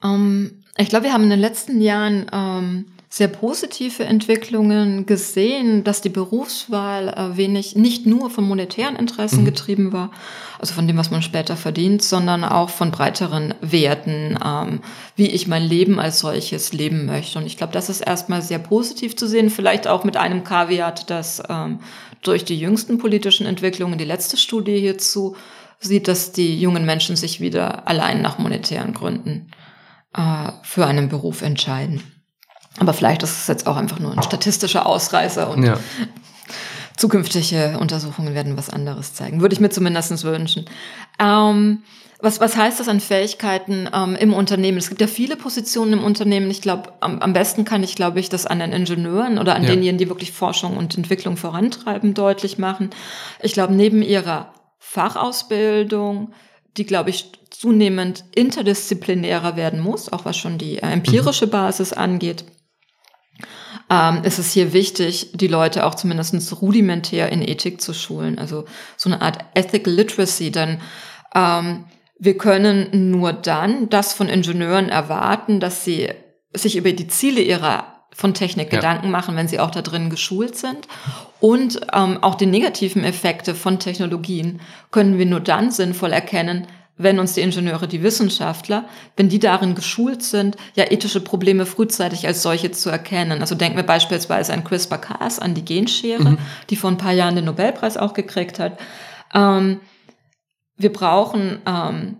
[0.00, 5.06] Um, ähm, ich glaube, wir haben in den letzten Jahren um ähm, sehr positive Entwicklungen
[5.06, 9.46] gesehen, dass die Berufswahl äh, wenig nicht nur von monetären Interessen mhm.
[9.46, 10.10] getrieben war,
[10.58, 14.80] also von dem, was man später verdient, sondern auch von breiteren Werten, ähm,
[15.16, 17.38] wie ich mein Leben als solches leben möchte.
[17.38, 21.08] Und ich glaube, das ist erstmal sehr positiv zu sehen, vielleicht auch mit einem Kaviat,
[21.08, 21.80] dass ähm,
[22.22, 25.34] durch die jüngsten politischen Entwicklungen, die letzte Studie hierzu,
[25.80, 29.50] sieht, dass die jungen Menschen sich wieder allein nach monetären Gründen
[30.14, 32.02] äh, für einen Beruf entscheiden.
[32.78, 35.78] Aber vielleicht ist es jetzt auch einfach nur ein statistischer Ausreißer und ja.
[36.96, 39.40] zukünftige Untersuchungen werden was anderes zeigen.
[39.40, 40.66] Würde ich mir zumindest wünschen.
[41.18, 41.82] Ähm,
[42.20, 44.78] was, was heißt das an Fähigkeiten ähm, im Unternehmen?
[44.78, 46.50] Es gibt ja viele Positionen im Unternehmen.
[46.50, 49.62] Ich glaube, am, am besten kann ich, glaube ich, das an den Ingenieuren oder an
[49.62, 49.68] ja.
[49.68, 52.90] denjenigen, die wirklich Forschung und Entwicklung vorantreiben, deutlich machen.
[53.40, 56.32] Ich glaube, neben ihrer Fachausbildung,
[56.76, 61.50] die, glaube ich, zunehmend interdisziplinärer werden muss, auch was schon die äh, empirische mhm.
[61.50, 62.44] Basis angeht,
[63.90, 68.38] ähm, ist es hier wichtig, die Leute auch zumindest rudimentär in Ethik zu schulen.
[68.38, 68.64] Also
[68.96, 70.80] so eine Art Ethical Literacy, denn
[71.34, 71.84] ähm,
[72.18, 76.08] wir können nur dann das von Ingenieuren erwarten, dass sie
[76.52, 78.78] sich über die Ziele ihrer von Technik ja.
[78.78, 80.88] Gedanken machen, wenn sie auch da drin geschult sind.
[81.40, 84.60] Und ähm, auch die negativen Effekte von Technologien
[84.90, 86.66] können wir nur dann sinnvoll erkennen,
[86.98, 88.84] wenn uns die Ingenieure, die Wissenschaftler,
[89.16, 93.40] wenn die darin geschult sind, ja ethische Probleme frühzeitig als solche zu erkennen.
[93.40, 96.38] Also denken wir beispielsweise an CRISPR-Cas, an die Genschere, mhm.
[96.68, 98.78] die vor ein paar Jahren den Nobelpreis auch gekriegt hat.
[99.32, 99.80] Ähm,
[100.76, 102.16] wir brauchen ähm,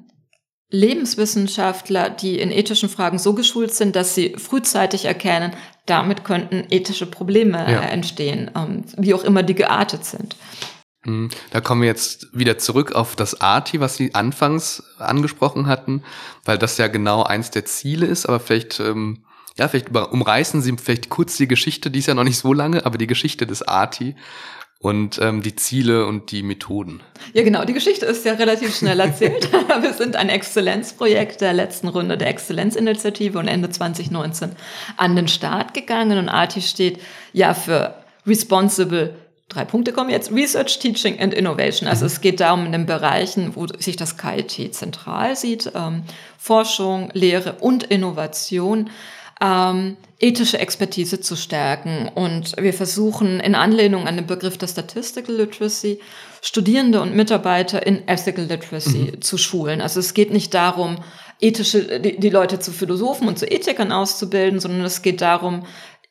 [0.71, 5.53] Lebenswissenschaftler, die in ethischen Fragen so geschult sind, dass sie frühzeitig erkennen,
[5.87, 7.81] damit könnten ethische Probleme ja.
[7.81, 10.37] entstehen, ähm, wie auch immer die geartet sind.
[11.09, 11.31] Mhm.
[11.51, 16.03] Da kommen wir jetzt wieder zurück auf das ARTI, was Sie anfangs angesprochen hatten,
[16.45, 19.25] weil das ja genau eins der Ziele ist, aber vielleicht, ähm,
[19.57, 22.85] ja, vielleicht umreißen Sie vielleicht kurz die Geschichte, die ist ja noch nicht so lange,
[22.85, 24.15] aber die Geschichte des ARTI
[24.81, 27.03] und ähm, die Ziele und die Methoden.
[27.33, 27.65] Ja, genau.
[27.65, 29.51] Die Geschichte ist ja relativ schnell erzählt.
[29.81, 34.53] wir sind ein Exzellenzprojekt der letzten Runde der Exzellenzinitiative und Ende 2019
[34.97, 36.19] an den Start gegangen.
[36.19, 37.01] Und ARTI steht
[37.33, 37.95] ja für
[38.25, 39.17] Responsible
[39.49, 40.31] drei Punkte kommen jetzt.
[40.31, 41.89] Research, Teaching and Innovation.
[41.89, 42.07] Also mhm.
[42.07, 46.03] es geht darum, in den Bereichen, wo sich das KIT zentral sieht, ähm,
[46.37, 48.91] Forschung, Lehre und Innovation,
[49.41, 52.11] ähm, ethische Expertise zu stärken.
[52.15, 56.01] Und wir versuchen in Anlehnung an den Begriff der Statistical Literacy
[56.41, 59.23] Studierende und Mitarbeiter in Ethical Literacy mhm.
[59.23, 59.81] zu schulen.
[59.81, 60.99] Also es geht nicht darum,
[61.41, 65.65] ethische, die, die Leute zu Philosophen und zu Ethikern auszubilden, sondern es geht darum,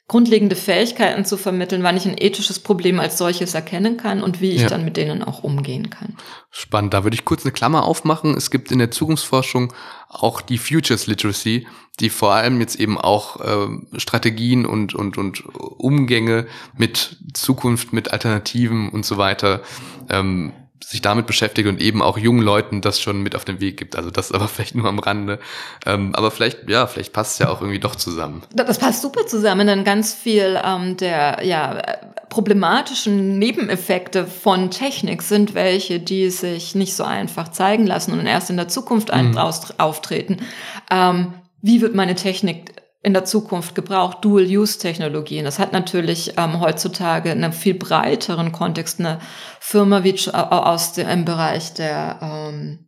[0.07, 4.51] grundlegende Fähigkeiten zu vermitteln, wann ich ein ethisches Problem als solches erkennen kann und wie
[4.51, 4.69] ich ja.
[4.69, 6.15] dann mit denen auch umgehen kann.
[6.49, 6.93] Spannend.
[6.93, 8.33] Da würde ich kurz eine Klammer aufmachen.
[8.35, 9.73] Es gibt in der Zukunftsforschung
[10.07, 11.67] auch die Futures Literacy,
[11.99, 16.47] die vor allem jetzt eben auch äh, Strategien und, und, und Umgänge
[16.77, 19.61] mit Zukunft, mit Alternativen und so weiter
[20.09, 20.53] ähm,
[20.83, 23.95] sich damit beschäftigt und eben auch jungen Leuten das schon mit auf den Weg gibt.
[23.95, 25.39] Also das aber vielleicht nur am Rande.
[25.85, 28.43] Ähm, aber vielleicht, ja, vielleicht passt es ja auch irgendwie doch zusammen.
[28.53, 31.81] Das passt super zusammen, denn ganz viel ähm, der ja,
[32.29, 38.49] problematischen Nebeneffekte von Technik sind welche, die sich nicht so einfach zeigen lassen und erst
[38.49, 39.37] in der Zukunft mhm.
[39.37, 40.37] auftreten.
[40.91, 42.73] Ähm, wie wird meine Technik
[43.07, 45.45] in der Zukunft gebraucht, Dual-Use-Technologien.
[45.45, 49.19] Das hat natürlich ähm, heutzutage in einem viel breiteren Kontext eine
[49.61, 52.79] Firma wie aus dem im Bereich der ähm,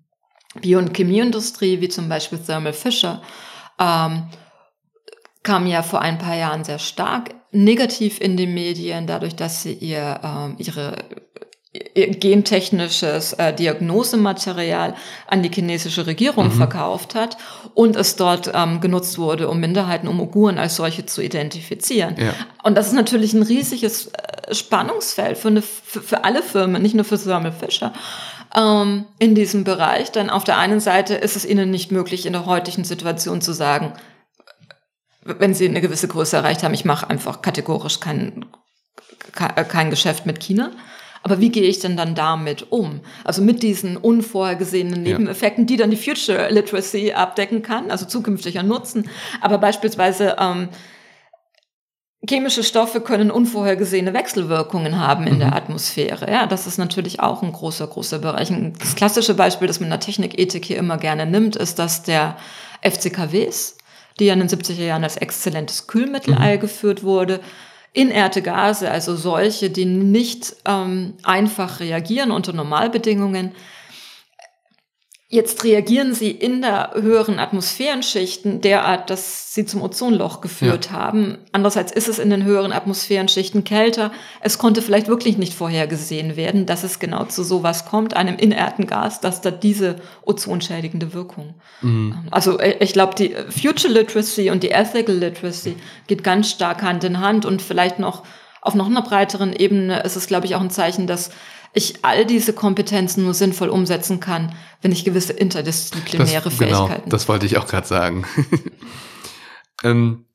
[0.59, 3.22] Bio- und Chemieindustrie, wie zum Beispiel Thermal Fisher,
[3.80, 4.28] ähm,
[5.41, 9.74] kam ja vor ein paar Jahren sehr stark negativ in die Medien, dadurch, dass sie
[9.74, 10.97] ihr, ähm, ihre
[11.72, 14.95] gentechnisches äh, Diagnosematerial
[15.28, 16.51] an die chinesische Regierung mhm.
[16.53, 17.38] verkauft hat
[17.76, 22.15] und es dort ähm, genutzt wurde, um Minderheiten, um Uiguren als solche zu identifizieren.
[22.17, 22.34] Ja.
[22.63, 26.95] Und das ist natürlich ein riesiges äh, Spannungsfeld für, eine, für, für alle Firmen, nicht
[26.95, 27.93] nur für Thermal Fisher
[28.55, 30.11] ähm, in diesem Bereich.
[30.11, 33.53] Denn auf der einen Seite ist es ihnen nicht möglich, in der heutigen Situation zu
[33.53, 33.93] sagen,
[35.22, 38.45] wenn sie eine gewisse Größe erreicht haben, ich mache einfach kategorisch kein,
[39.34, 40.72] kein Geschäft mit China.
[41.24, 43.01] Aber wie gehe ich denn dann damit um?
[43.24, 45.67] Also mit diesen unvorhergesehenen Nebeneffekten, ja.
[45.67, 49.09] die dann die Future Literacy abdecken kann, also zukünftiger Nutzen.
[49.41, 50.70] Aber beispielsweise ähm,
[52.28, 55.39] chemische Stoffe können unvorhergesehene Wechselwirkungen haben in mhm.
[55.39, 56.32] der Atmosphäre.
[56.32, 58.51] Ja, das ist natürlich auch ein großer, großer Bereich.
[58.80, 62.38] Das klassische Beispiel, das man in der Technikethik hier immer gerne nimmt, ist das der
[62.82, 63.78] FCKWs,
[64.20, 66.41] die ja in den 70er Jahren als exzellentes Kühlmittel mhm.
[66.41, 67.41] eingeführt wurde
[67.94, 73.52] inerte Gase, also solche, die nicht ähm, einfach reagieren unter Normalbedingungen,
[75.32, 80.94] Jetzt reagieren sie in der höheren Atmosphärenschichten derart, dass sie zum Ozonloch geführt ja.
[80.94, 81.38] haben.
[81.52, 84.12] Andererseits ist es in den höheren Atmosphärenschichten kälter.
[84.42, 88.88] Es konnte vielleicht wirklich nicht vorhergesehen werden, dass es genau zu sowas kommt, einem inerten
[88.88, 91.54] Gas, dass da diese ozonschädigende Wirkung.
[91.82, 92.28] Mhm.
[92.32, 95.76] Also äh, ich glaube, die Future Literacy und die Ethical Literacy
[96.08, 98.24] geht ganz stark Hand in Hand und vielleicht noch
[98.62, 101.30] auf noch einer breiteren Ebene ist es, glaube ich, auch ein Zeichen, dass
[101.74, 107.03] ich all diese Kompetenzen nur sinnvoll umsetzen kann, wenn ich gewisse interdisziplinäre das, genau, Fähigkeiten.
[107.03, 108.26] Genau, das wollte ich auch gerade sagen.
[109.84, 110.26] ähm,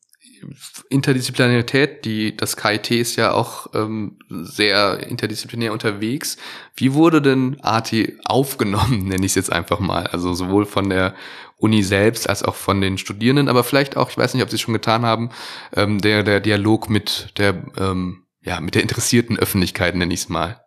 [0.88, 6.36] Interdisziplinarität, die das KIT ist ja auch ähm, sehr interdisziplinär unterwegs.
[6.76, 7.92] Wie wurde denn AT
[8.24, 10.06] aufgenommen, nenne ich es jetzt einfach mal?
[10.06, 11.14] Also sowohl von der
[11.56, 14.56] Uni selbst als auch von den Studierenden, aber vielleicht auch, ich weiß nicht, ob Sie
[14.56, 15.30] es schon getan haben,
[15.74, 20.28] ähm, der der Dialog mit der ähm, ja mit der interessierten Öffentlichkeit nenne ich es
[20.28, 20.63] mal.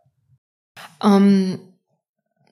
[1.04, 1.60] Ähm,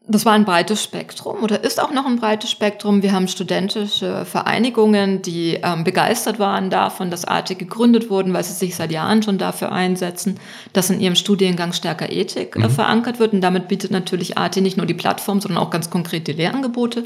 [0.07, 3.01] das war ein breites Spektrum oder ist auch noch ein breites Spektrum.
[3.01, 8.53] Wir haben studentische Vereinigungen, die ähm, begeistert waren davon, dass ARTE gegründet wurden, weil sie
[8.53, 10.39] sich seit Jahren schon dafür einsetzen,
[10.73, 12.69] dass in ihrem Studiengang stärker Ethik äh, mhm.
[12.69, 13.33] verankert wird.
[13.33, 17.05] Und damit bietet natürlich ARTE nicht nur die Plattform, sondern auch ganz konkret die Lehrangebote,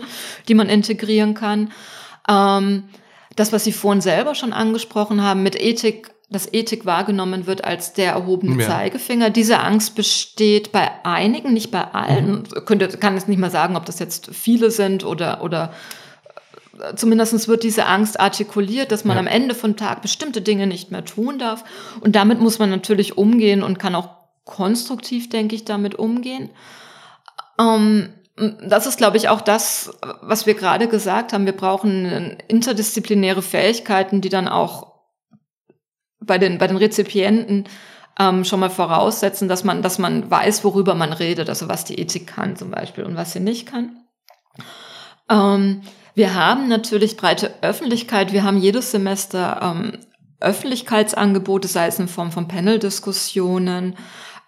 [0.50, 1.72] die man integrieren kann.
[2.28, 2.84] Ähm,
[3.38, 7.94] das, was Sie vorhin selber schon angesprochen haben, mit Ethik dass Ethik wahrgenommen wird als
[7.94, 8.68] der erhobene ja.
[8.68, 9.32] Zeigefinger.
[9.32, 12.44] Diese Angst besteht bei einigen, nicht bei allen.
[12.44, 12.66] Mhm.
[12.66, 15.74] Könnte, kann es nicht mal sagen, ob das jetzt viele sind oder, oder
[16.80, 19.22] äh, zumindest wird diese Angst artikuliert, dass man ja.
[19.22, 21.64] am Ende von Tag bestimmte Dinge nicht mehr tun darf.
[22.00, 24.10] Und damit muss man natürlich umgehen und kann auch
[24.46, 26.52] konstruktiv, denke ich, damit umgehen.
[27.60, 28.10] Ähm,
[28.64, 31.46] das ist, glaube ich, auch das, was wir gerade gesagt haben.
[31.46, 34.99] Wir brauchen interdisziplinäre Fähigkeiten, die dann auch
[36.20, 37.66] bei den, bei den Rezipienten
[38.20, 42.00] ähm, schon mal voraussetzen, dass man, dass man weiß, worüber man redet, also was die
[42.00, 43.98] Ethik kann zum Beispiel und was sie nicht kann.
[45.30, 45.82] Ähm,
[46.16, 48.34] wir haben natürlich breite Öffentlichkeit.
[48.34, 49.98] Wir haben jedes Semester ähm,
[50.42, 53.96] Öffentlichkeitsangebote, sei es in Form von Panel-Diskussionen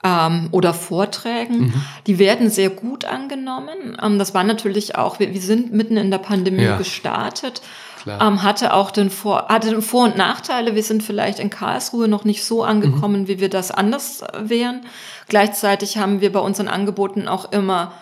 [0.04, 1.60] ähm, oder Vorträgen.
[1.60, 1.74] Mhm.
[2.08, 3.98] Die werden sehr gut angenommen.
[4.02, 6.78] Ähm, das war natürlich auch, wir, wir sind mitten in der Pandemie ja.
[6.78, 7.62] gestartet.
[8.08, 10.76] Ähm, hatte auch den Vor hatte Vor- und Nachteile.
[10.76, 13.28] Wir sind vielleicht in Karlsruhe noch nicht so angekommen, mhm.
[13.28, 14.82] wie wir das anders wären.
[15.28, 17.93] Gleichzeitig haben wir bei unseren Angeboten auch immer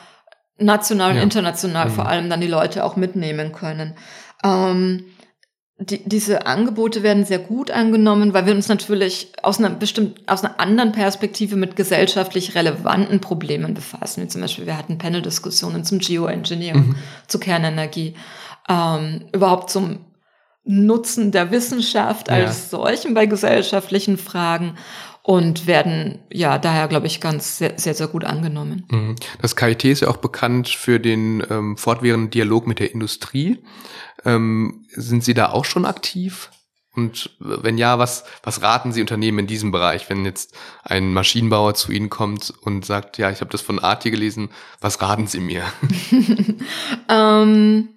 [0.58, 1.24] national und ja.
[1.24, 1.94] international mhm.
[1.94, 3.96] vor allem dann die Leute auch mitnehmen können.
[4.44, 5.06] Ähm,
[5.82, 10.44] die, diese Angebote werden sehr gut angenommen, weil wir uns natürlich aus einer bestimmt aus
[10.44, 14.24] einer anderen Perspektive mit gesellschaftlich relevanten Problemen befassen.
[14.24, 16.96] Wie zum Beispiel wir hatten Panel-Diskussionen zum Geoengineering, mhm.
[17.28, 18.16] zur Kernenergie,
[18.70, 20.06] ähm, überhaupt zum
[20.64, 22.78] Nutzen der Wissenschaft als ja.
[22.78, 24.76] solchen bei gesellschaftlichen Fragen
[25.24, 28.86] und werden ja daher, glaube ich, ganz sehr, sehr, sehr gut angenommen.
[28.90, 29.16] Mhm.
[29.42, 33.64] Das KIT ist ja auch bekannt für den ähm, fortwährenden Dialog mit der Industrie.
[34.26, 36.52] Ähm, sind Sie da auch schon aktiv?
[36.96, 41.76] Und wenn ja, was, was raten Sie Unternehmen in diesem Bereich, wenn jetzt ein Maschinenbauer
[41.76, 44.50] zu Ihnen kommt und sagt, ja, ich habe das von Arti gelesen,
[44.82, 45.64] was raten Sie mir?
[47.10, 47.90] ähm,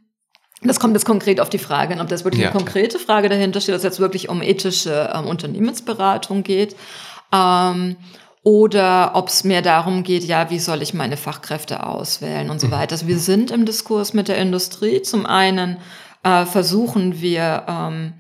[0.63, 3.61] das kommt jetzt konkret auf die Frage, ob das wirklich ja, eine konkrete Frage dahinter
[3.61, 6.77] steht, dass es jetzt wirklich um ethische ähm, Unternehmensberatung geht.
[7.33, 7.97] Ähm,
[8.45, 12.69] oder ob es mehr darum geht, ja, wie soll ich meine Fachkräfte auswählen und so
[12.69, 12.73] mhm.
[12.73, 12.93] weiter.
[12.93, 15.03] Also wir sind im Diskurs mit der Industrie.
[15.03, 15.79] Zum einen
[16.25, 18.15] äh, versuchen wir, ähm,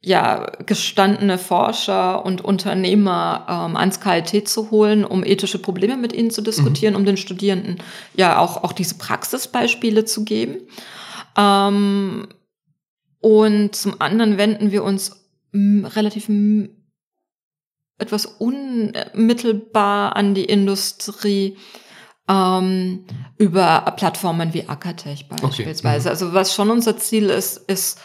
[0.00, 6.30] ja, gestandene Forscher und Unternehmer ähm, ans KIT zu holen, um ethische Probleme mit ihnen
[6.30, 7.00] zu diskutieren, mhm.
[7.00, 7.78] um den Studierenden
[8.14, 10.58] ja auch, auch diese Praxisbeispiele zu geben.
[11.38, 12.28] Ähm,
[13.20, 15.24] und zum anderen wenden wir uns
[15.54, 16.28] relativ
[17.98, 21.56] etwas unmittelbar an die Industrie
[22.28, 23.06] ähm,
[23.38, 26.08] über Plattformen wie Akatech beispielsweise.
[26.08, 26.16] Okay.
[26.16, 26.20] Mhm.
[26.20, 28.00] Also was schon unser Ziel ist, ist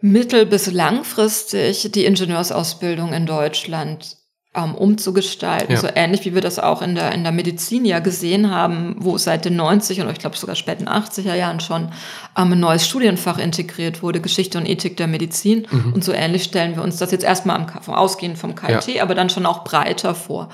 [0.00, 4.16] mittel- bis langfristig die Ingenieursausbildung in Deutschland
[4.56, 5.80] ähm, umzugestalten, ja.
[5.80, 9.18] so ähnlich wie wir das auch in der, in der Medizin ja gesehen haben, wo
[9.18, 11.88] seit den 90 und ich glaube sogar späten 80er Jahren schon
[12.36, 15.66] ähm, ein neues Studienfach integriert wurde, Geschichte und Ethik der Medizin.
[15.70, 15.92] Mhm.
[15.92, 19.02] Und so ähnlich stellen wir uns das jetzt erstmal am, vom Ausgehen vom KIT, ja.
[19.02, 20.48] aber dann schon auch breiter vor.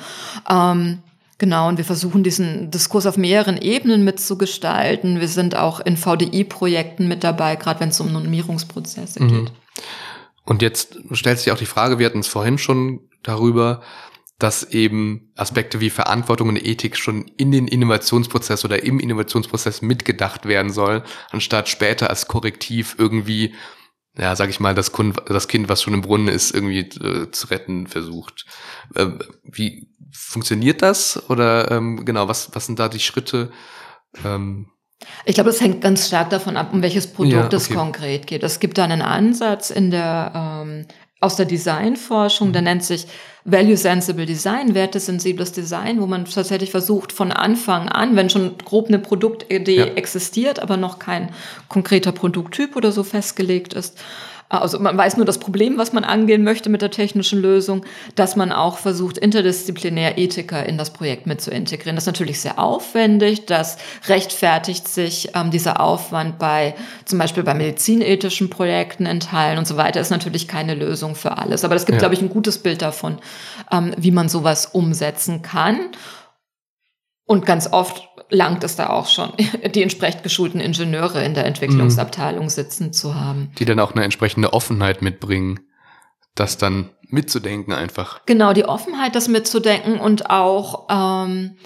[0.48, 0.98] Ähm,
[1.38, 5.18] Genau, und wir versuchen diesen Diskurs auf mehreren Ebenen mitzugestalten.
[5.18, 9.28] Wir sind auch in VDI-Projekten mit dabei, gerade wenn es um Normierungsprozesse mhm.
[9.28, 9.52] geht.
[10.44, 13.82] Und jetzt stellt sich auch die Frage, wir hatten es vorhin schon darüber,
[14.42, 20.46] dass eben Aspekte wie Verantwortung und Ethik schon in den Innovationsprozess oder im Innovationsprozess mitgedacht
[20.46, 23.54] werden soll, anstatt später als Korrektiv irgendwie,
[24.18, 27.30] ja, sag ich mal, das, kind, das Kind, was schon im Brunnen ist, irgendwie äh,
[27.30, 28.46] zu retten versucht.
[28.96, 29.10] Äh,
[29.44, 31.22] wie funktioniert das?
[31.30, 33.52] Oder ähm, genau, was, was sind da die Schritte?
[34.24, 34.66] Ähm,
[35.24, 37.56] ich glaube, es hängt ganz stark davon ab, um welches Produkt ja, okay.
[37.56, 38.42] es konkret geht.
[38.42, 40.86] Es gibt da einen Ansatz in der ähm,
[41.22, 42.52] aus der Designforschung, mhm.
[42.52, 43.06] der nennt sich
[43.44, 48.88] Value Sensible Design, wertesensibles Design, wo man tatsächlich versucht, von Anfang an, wenn schon grob
[48.88, 49.84] eine Produktidee ja.
[49.86, 51.30] existiert, aber noch kein
[51.68, 53.98] konkreter Produkttyp oder so festgelegt ist,
[54.60, 57.84] also man weiß nur das Problem, was man angehen möchte mit der technischen Lösung,
[58.14, 61.96] dass man auch versucht, interdisziplinär Ethiker in das Projekt mit zu integrieren.
[61.96, 63.78] Das ist natürlich sehr aufwendig, das
[64.08, 66.74] rechtfertigt sich ähm, dieser Aufwand bei
[67.06, 71.38] zum Beispiel bei medizinethischen Projekten in Teilen und so weiter, ist natürlich keine Lösung für
[71.38, 71.64] alles.
[71.64, 72.00] Aber es gibt, ja.
[72.00, 73.18] glaube ich, ein gutes Bild davon,
[73.70, 75.78] ähm, wie man sowas umsetzen kann.
[77.24, 79.32] Und ganz oft langt es da auch schon,
[79.74, 83.52] die entsprechend geschulten Ingenieure in der Entwicklungsabteilung sitzen zu haben.
[83.58, 85.60] Die dann auch eine entsprechende Offenheit mitbringen,
[86.34, 88.24] das dann mitzudenken einfach.
[88.26, 91.56] Genau, die Offenheit, das mitzudenken und auch ähm,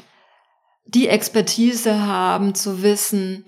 [0.87, 3.45] die Expertise haben, zu wissen,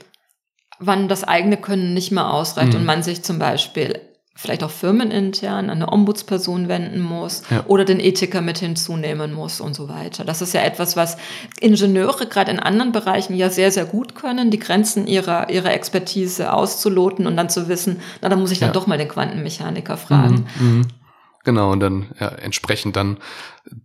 [0.78, 2.80] wann das eigene Können nicht mehr ausreicht mhm.
[2.80, 4.00] und man sich zum Beispiel
[4.40, 7.64] vielleicht auch firmenintern an eine Ombudsperson wenden muss ja.
[7.66, 10.24] oder den Ethiker mit hinzunehmen muss und so weiter.
[10.24, 11.16] Das ist ja etwas, was
[11.58, 16.52] Ingenieure gerade in anderen Bereichen ja sehr, sehr gut können, die Grenzen ihrer, ihrer Expertise
[16.52, 18.72] auszuloten und dann zu wissen, na, da muss ich dann ja.
[18.74, 20.46] doch mal den Quantenmechaniker fragen.
[20.60, 20.86] Mhm, mh.
[21.42, 23.18] Genau, und dann ja, entsprechend dann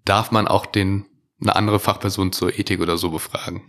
[0.05, 1.05] darf man auch den
[1.41, 3.63] eine andere Fachperson zur Ethik oder so befragen.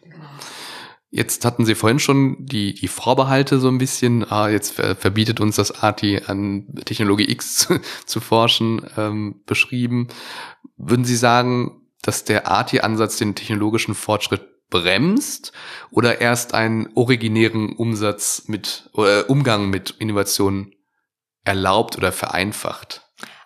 [1.17, 5.55] Jetzt hatten Sie vorhin schon die, die Vorbehalte so ein bisschen, ah, jetzt verbietet uns
[5.55, 10.09] das ATI an Technologie X zu, zu forschen, ähm, beschrieben.
[10.77, 15.53] Würden Sie sagen, dass der ATI-Ansatz den technologischen Fortschritt bremst
[15.93, 20.75] oder erst einen originären Umsatz mit oder Umgang mit Innovationen
[21.45, 23.03] erlaubt oder vereinfacht?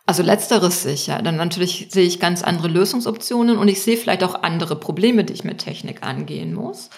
[0.06, 1.20] Also letzteres sicher.
[1.20, 5.34] Dann natürlich sehe ich ganz andere Lösungsoptionen und ich sehe vielleicht auch andere Probleme, die
[5.34, 6.88] ich mit Technik angehen muss.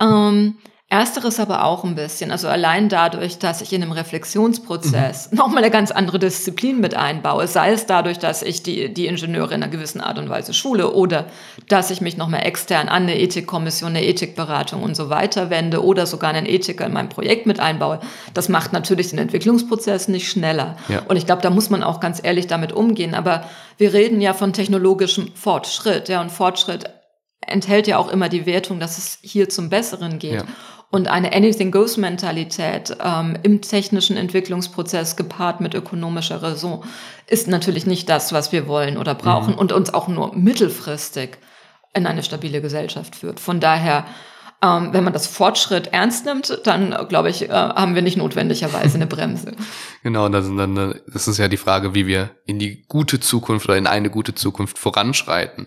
[0.00, 0.56] Ähm,
[0.90, 2.30] Ersteres aber auch ein bisschen.
[2.30, 5.36] Also allein dadurch, dass ich in einem Reflexionsprozess mhm.
[5.36, 9.54] nochmal eine ganz andere Disziplin mit einbaue, sei es dadurch, dass ich die, die Ingenieure
[9.54, 11.26] in einer gewissen Art und Weise schule oder
[11.68, 16.06] dass ich mich nochmal extern an eine Ethikkommission, eine Ethikberatung und so weiter wende oder
[16.06, 18.00] sogar einen Ethiker in mein Projekt mit einbaue.
[18.32, 20.78] Das macht natürlich den Entwicklungsprozess nicht schneller.
[20.88, 21.02] Ja.
[21.06, 23.14] Und ich glaube, da muss man auch ganz ehrlich damit umgehen.
[23.14, 23.44] Aber
[23.76, 26.08] wir reden ja von technologischem Fortschritt.
[26.08, 26.86] Ja, und Fortschritt
[27.48, 30.34] enthält ja auch immer die Wertung, dass es hier zum Besseren geht.
[30.34, 30.44] Ja.
[30.90, 36.82] Und eine Anything-Goes-Mentalität ähm, im technischen Entwicklungsprozess gepaart mit ökonomischer Raison
[37.26, 39.58] ist natürlich nicht das, was wir wollen oder brauchen mhm.
[39.58, 41.38] und uns auch nur mittelfristig
[41.92, 43.38] in eine stabile Gesellschaft führt.
[43.38, 44.06] Von daher
[44.60, 48.96] ähm, wenn man das Fortschritt ernst nimmt, dann glaube ich, äh, haben wir nicht notwendigerweise
[48.96, 49.52] eine Bremse.
[50.02, 53.78] genau, das, dann, das ist ja die Frage, wie wir in die gute Zukunft oder
[53.78, 55.66] in eine gute Zukunft voranschreiten.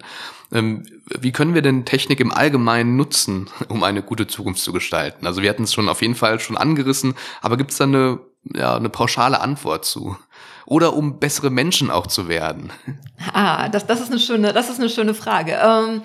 [0.52, 0.86] Ähm,
[1.20, 5.26] wie können wir denn Technik im Allgemeinen nutzen, um eine gute Zukunft zu gestalten?
[5.26, 8.20] Also wir hatten es schon auf jeden Fall schon angerissen, aber gibt es da eine,
[8.54, 10.18] ja, eine pauschale Antwort zu?
[10.66, 12.72] Oder um bessere Menschen auch zu werden?
[13.34, 15.60] Ah, das, das, ist, eine schöne, das ist eine schöne Frage.
[15.62, 16.02] Ähm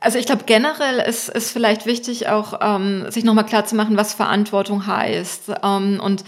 [0.00, 3.98] also ich glaube, generell ist, ist vielleicht wichtig, auch ähm, sich nochmal klar zu machen,
[3.98, 5.52] was Verantwortung heißt.
[5.62, 6.24] Ähm, und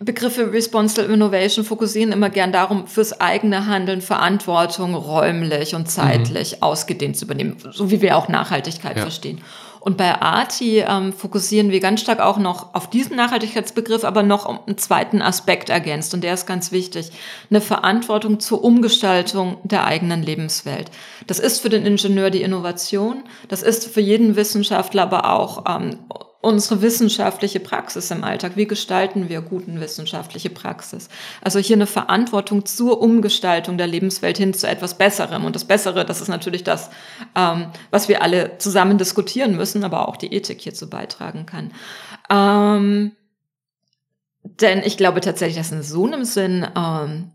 [0.00, 6.62] Begriffe Responsible Innovation fokussieren immer gern darum, fürs eigene Handeln Verantwortung räumlich und zeitlich mhm.
[6.62, 9.02] ausgedehnt zu übernehmen, so wie wir auch Nachhaltigkeit ja.
[9.02, 9.40] verstehen.
[9.80, 14.48] Und bei ARTI ähm, fokussieren wir ganz stark auch noch auf diesen Nachhaltigkeitsbegriff, aber noch
[14.48, 16.14] um einen zweiten Aspekt ergänzt.
[16.14, 17.10] Und der ist ganz wichtig.
[17.48, 20.90] Eine Verantwortung zur Umgestaltung der eigenen Lebenswelt.
[21.26, 23.22] Das ist für den Ingenieur die Innovation.
[23.48, 25.98] Das ist für jeden Wissenschaftler aber auch ähm,
[26.48, 28.52] unsere wissenschaftliche Praxis im Alltag?
[28.56, 31.08] Wie gestalten wir guten wissenschaftliche Praxis?
[31.42, 35.44] Also hier eine Verantwortung zur Umgestaltung der Lebenswelt hin zu etwas Besserem.
[35.44, 36.90] Und das Bessere, das ist natürlich das,
[37.36, 41.72] ähm, was wir alle zusammen diskutieren müssen, aber auch die Ethik hierzu beitragen kann.
[42.30, 43.12] Ähm,
[44.42, 47.32] denn ich glaube tatsächlich, dass in so einem Sinn ähm,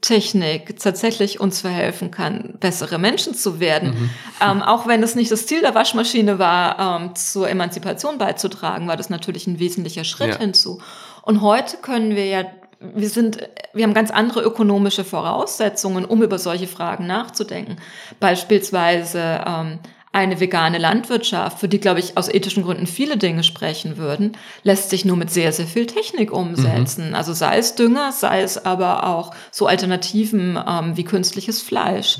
[0.00, 3.90] Technik tatsächlich uns verhelfen kann, bessere Menschen zu werden.
[3.90, 4.10] Mhm.
[4.40, 8.96] Ähm, auch wenn es nicht das Ziel der Waschmaschine war, ähm, zur Emanzipation beizutragen, war
[8.96, 10.38] das natürlich ein wesentlicher Schritt ja.
[10.38, 10.80] hinzu.
[11.22, 12.44] Und heute können wir ja,
[12.80, 13.38] wir sind,
[13.74, 17.76] wir haben ganz andere ökonomische Voraussetzungen, um über solche Fragen nachzudenken.
[18.20, 19.80] Beispielsweise ähm,
[20.12, 24.90] eine vegane Landwirtschaft, für die, glaube ich, aus ethischen Gründen viele Dinge sprechen würden, lässt
[24.90, 27.10] sich nur mit sehr, sehr viel Technik umsetzen.
[27.10, 27.14] Mhm.
[27.14, 32.18] Also sei es Dünger, sei es aber auch so Alternativen ähm, wie künstliches Fleisch.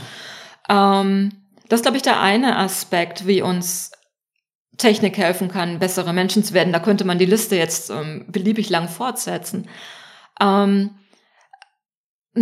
[0.68, 1.32] Ähm,
[1.68, 3.92] das ist, glaube ich, der eine Aspekt, wie uns
[4.76, 6.72] Technik helfen kann, bessere Menschen zu werden.
[6.72, 9.68] Da könnte man die Liste jetzt ähm, beliebig lang fortsetzen.
[10.40, 10.90] Ähm,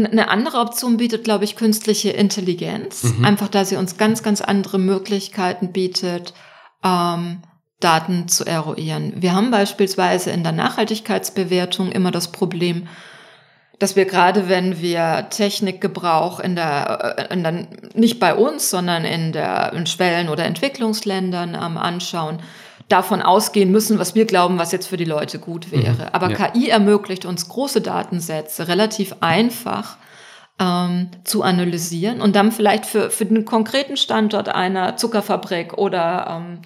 [0.05, 3.05] eine andere Option bietet, glaube ich, künstliche Intelligenz.
[3.05, 3.25] Mhm.
[3.25, 6.35] Einfach da sie uns ganz, ganz andere Möglichkeiten bietet,
[6.85, 7.43] ähm,
[7.81, 9.13] Daten zu eruieren.
[9.17, 12.89] Wir haben beispielsweise in der Nachhaltigkeitsbewertung immer das Problem,
[13.79, 19.05] dass wir gerade, wenn wir Technikgebrauch in der, äh, in der nicht bei uns, sondern
[19.05, 22.39] in der in Schwellen- oder Entwicklungsländern ähm, anschauen,
[22.89, 26.05] davon ausgehen müssen, was wir glauben, was jetzt für die Leute gut wäre.
[26.05, 26.09] Mhm.
[26.13, 26.49] Aber ja.
[26.49, 29.97] KI ermöglicht uns große Datensätze relativ einfach
[30.59, 36.61] ähm, zu analysieren und dann vielleicht für, für den konkreten Standort einer Zuckerfabrik oder ähm,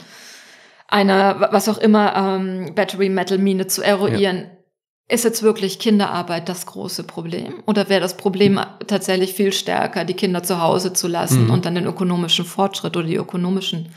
[0.89, 4.37] einer, was auch immer, ähm, Battery Metal Mine zu eruieren.
[4.37, 4.60] Ja
[5.11, 7.63] ist jetzt wirklich Kinderarbeit das große Problem?
[7.67, 11.51] Oder wäre das Problem tatsächlich viel stärker, die Kinder zu Hause zu lassen mhm.
[11.51, 13.91] und dann den ökonomischen Fortschritt oder die ökonomischen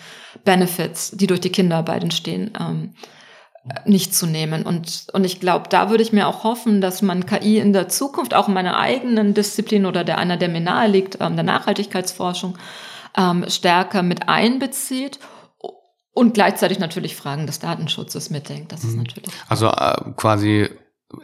[0.43, 2.93] Benefits, die durch die Kinderarbeit entstehen, ähm,
[3.85, 4.63] nicht zu nehmen?
[4.63, 7.89] Und, und ich glaube, da würde ich mir auch hoffen, dass man KI in der
[7.89, 11.45] Zukunft auch in meiner eigenen Disziplin oder der einer, der mir nahe liegt, ähm, der
[11.45, 12.57] Nachhaltigkeitsforschung,
[13.15, 15.19] ähm, stärker mit einbezieht
[16.13, 18.71] und gleichzeitig natürlich Fragen des Datenschutzes mitdenkt.
[18.71, 19.03] Das ist mhm.
[19.03, 19.29] natürlich.
[19.47, 20.69] Also äh, quasi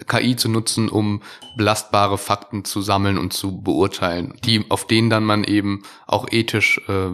[0.08, 1.22] KI zu nutzen, um
[1.58, 6.82] belastbare Fakten zu sammeln und zu beurteilen, die, auf denen dann man eben auch ethisch
[6.88, 7.12] äh,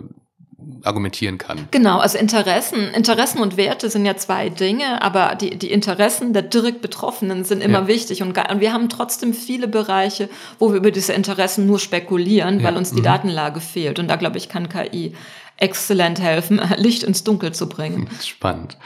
[0.84, 1.67] argumentieren kann.
[1.71, 6.43] Genau, also Interessen, Interessen und Werte sind ja zwei Dinge, aber die, die Interessen der
[6.43, 7.88] direkt Betroffenen sind immer ja.
[7.88, 12.63] wichtig und, und, wir haben trotzdem viele Bereiche, wo wir über diese Interessen nur spekulieren,
[12.63, 13.05] weil uns die mhm.
[13.05, 13.99] Datenlage fehlt.
[13.99, 15.13] Und da glaube ich, kann KI
[15.57, 18.09] exzellent helfen, Licht ins Dunkel zu bringen.
[18.23, 18.78] Spannend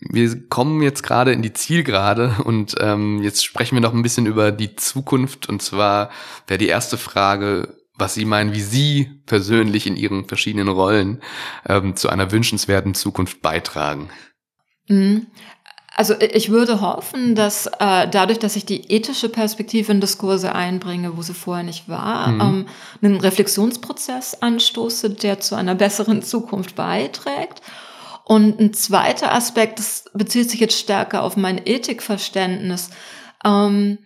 [0.00, 4.26] wir kommen jetzt gerade in die Zielgerade und ähm, jetzt sprechen wir noch ein bisschen
[4.26, 5.48] über die Zukunft.
[5.48, 6.10] Und zwar
[6.46, 11.20] wäre die erste Frage, was Sie meinen, wie Sie persönlich in Ihren verschiedenen Rollen
[11.68, 14.08] ähm, zu einer wünschenswerten Zukunft beitragen.
[14.88, 15.26] Mhm.
[15.96, 21.16] Also ich würde hoffen, dass äh, dadurch, dass ich die ethische Perspektive in Diskurse einbringe,
[21.18, 22.40] wo sie vorher nicht war, mhm.
[22.40, 22.66] ähm,
[23.02, 27.60] einen Reflexionsprozess anstoße, der zu einer besseren Zukunft beiträgt.
[28.30, 32.90] Und ein zweiter Aspekt, das bezieht sich jetzt stärker auf mein Ethikverständnis.
[33.44, 33.98] Ähm,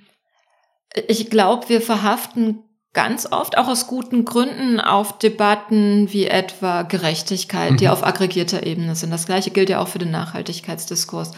[1.06, 2.60] ich glaube, wir verhaften
[2.94, 7.76] ganz oft auch aus guten Gründen auf Debatten wie etwa Gerechtigkeit, mhm.
[7.76, 9.10] die auf aggregierter Ebene sind.
[9.10, 11.32] Das gleiche gilt ja auch für den Nachhaltigkeitsdiskurs.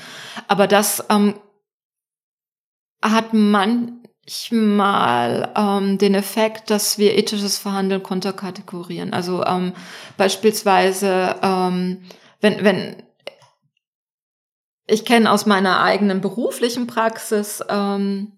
[0.46, 1.34] Aber das ähm,
[3.02, 3.98] hat manchmal
[5.56, 9.12] ähm, den Effekt, dass wir ethisches Verhandeln konterkategorieren.
[9.12, 9.72] Also ähm,
[10.16, 12.04] beispielsweise, ähm,
[12.46, 12.96] wenn, wenn
[14.86, 18.32] ich kenne aus meiner eigenen beruflichen Praxis ähm,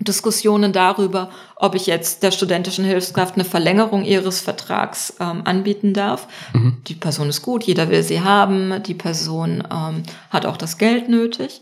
[0.00, 6.26] Diskussionen darüber, ob ich jetzt der studentischen Hilfskraft eine Verlängerung ihres Vertrags ähm, anbieten darf.
[6.52, 6.78] Mhm.
[6.88, 11.08] Die Person ist gut, jeder will sie haben, die Person ähm, hat auch das Geld
[11.08, 11.60] nötig.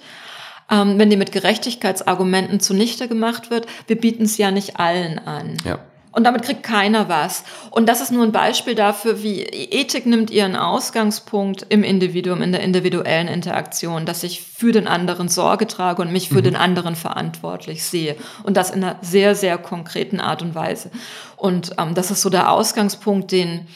[0.71, 5.59] Ähm, wenn die mit Gerechtigkeitsargumenten zunichte gemacht wird, wir bieten es ja nicht allen an.
[5.67, 5.81] Ja.
[6.13, 7.45] Und damit kriegt keiner was.
[7.71, 12.51] Und das ist nur ein Beispiel dafür, wie Ethik nimmt ihren Ausgangspunkt im Individuum, in
[12.51, 16.45] der individuellen Interaktion, dass ich für den anderen Sorge trage und mich für mhm.
[16.45, 18.17] den anderen verantwortlich sehe.
[18.43, 20.91] Und das in einer sehr, sehr konkreten Art und Weise.
[21.37, 23.69] Und ähm, das ist so der Ausgangspunkt, den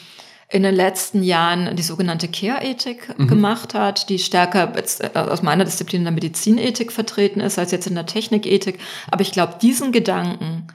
[0.49, 3.27] in den letzten Jahren die sogenannte Care-Ethik mhm.
[3.27, 7.87] gemacht hat, die stärker äh, aus meiner Disziplin in der Medizinethik vertreten ist als jetzt
[7.87, 8.79] in der Technikethik.
[9.09, 10.67] Aber ich glaube, diesen Gedanken,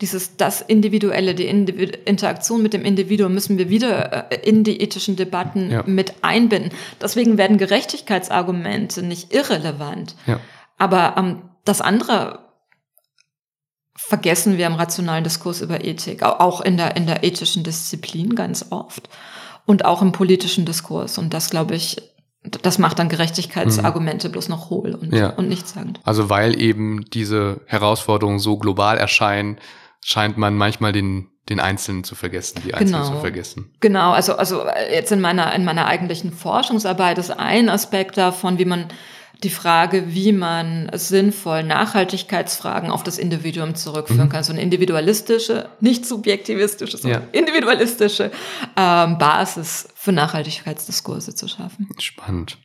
[0.00, 4.80] dieses das Individuelle, die Individu Interaktion mit dem Individuum müssen wir wieder äh, in die
[4.82, 5.82] ethischen Debatten ja.
[5.86, 6.70] mit einbinden.
[7.00, 10.14] Deswegen werden Gerechtigkeitsargumente nicht irrelevant.
[10.26, 10.40] Ja.
[10.76, 12.40] Aber ähm, das andere
[13.96, 18.66] vergessen wir im rationalen Diskurs über Ethik, auch in der, in der ethischen Disziplin ganz
[18.70, 19.08] oft
[19.64, 21.16] und auch im politischen Diskurs.
[21.16, 21.96] Und das, glaube ich,
[22.62, 24.32] das macht dann Gerechtigkeitsargumente mhm.
[24.32, 25.30] bloß noch hohl und, ja.
[25.30, 26.00] und nichtssagend.
[26.04, 29.58] Also weil eben diese Herausforderungen so global erscheinen,
[30.06, 33.14] scheint man manchmal den den Einzelnen zu vergessen, die Einzelnen genau.
[33.14, 33.70] zu vergessen.
[33.80, 38.64] Genau, also also jetzt in meiner in meiner eigentlichen Forschungsarbeit ist ein Aspekt davon, wie
[38.64, 38.86] man
[39.42, 44.30] die Frage, wie man sinnvoll Nachhaltigkeitsfragen auf das Individuum zurückführen mhm.
[44.30, 44.44] kann.
[44.44, 47.28] So eine individualistische, nicht subjektivistische, sondern ja.
[47.38, 48.30] individualistische
[48.76, 51.90] ähm, Basis für Nachhaltigkeitsdiskurse zu schaffen.
[51.98, 52.58] Spannend.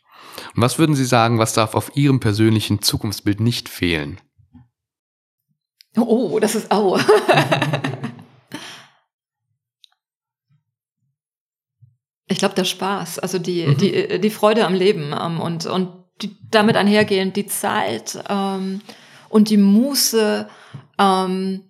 [0.56, 4.22] Und was würden Sie sagen, was darf auf Ihrem persönlichen Zukunftsbild nicht fehlen?
[5.98, 6.98] Oh, das ist au.
[12.28, 13.78] ich glaube, der Spaß, also die, mhm.
[13.78, 15.90] die, die Freude am Leben ähm, und, und
[16.22, 18.82] die, damit einhergehend die Zeit ähm,
[19.30, 20.48] und die Muße,
[20.98, 21.66] ähm,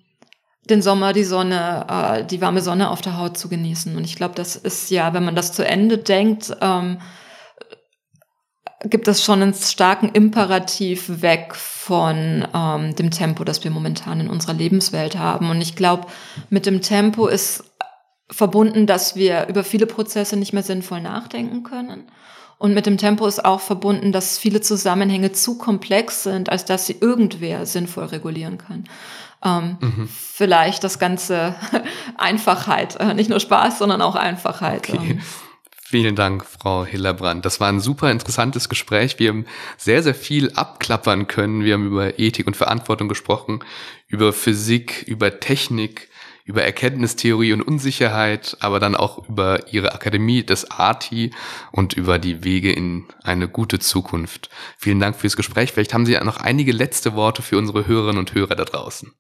[0.70, 3.96] den Sommer, die Sonne, äh, die warme Sonne auf der Haut zu genießen.
[3.96, 7.00] Und ich glaube, das ist ja, wenn man das zu Ende denkt, ähm,
[8.86, 14.30] gibt es schon einen starken Imperativ weg von ähm, dem Tempo, das wir momentan in
[14.30, 15.50] unserer Lebenswelt haben.
[15.50, 16.08] Und ich glaube,
[16.50, 17.64] mit dem Tempo ist
[18.30, 22.06] verbunden, dass wir über viele Prozesse nicht mehr sinnvoll nachdenken können.
[22.58, 26.86] Und mit dem Tempo ist auch verbunden, dass viele Zusammenhänge zu komplex sind, als dass
[26.86, 28.84] sie irgendwer sinnvoll regulieren kann.
[29.44, 30.08] Ähm, mhm.
[30.08, 31.56] Vielleicht das Ganze
[32.18, 34.90] Einfachheit, äh, nicht nur Spaß, sondern auch Einfachheit.
[34.90, 35.12] Okay.
[35.12, 35.22] Ähm.
[35.92, 37.44] Vielen Dank, Frau Hillerbrand.
[37.44, 39.20] Das war ein super interessantes Gespräch.
[39.20, 41.66] Wir haben sehr, sehr viel abklappern können.
[41.66, 43.62] Wir haben über Ethik und Verantwortung gesprochen,
[44.08, 46.08] über Physik, über Technik,
[46.46, 51.32] über Erkenntnistheorie und Unsicherheit, aber dann auch über Ihre Akademie, das ARTI
[51.74, 54.50] und über die Wege in eine gute Zukunft.
[54.78, 55.74] Vielen Dank fürs Gespräch.
[55.74, 59.12] Vielleicht haben Sie noch einige letzte Worte für unsere Hörerinnen und Hörer da draußen.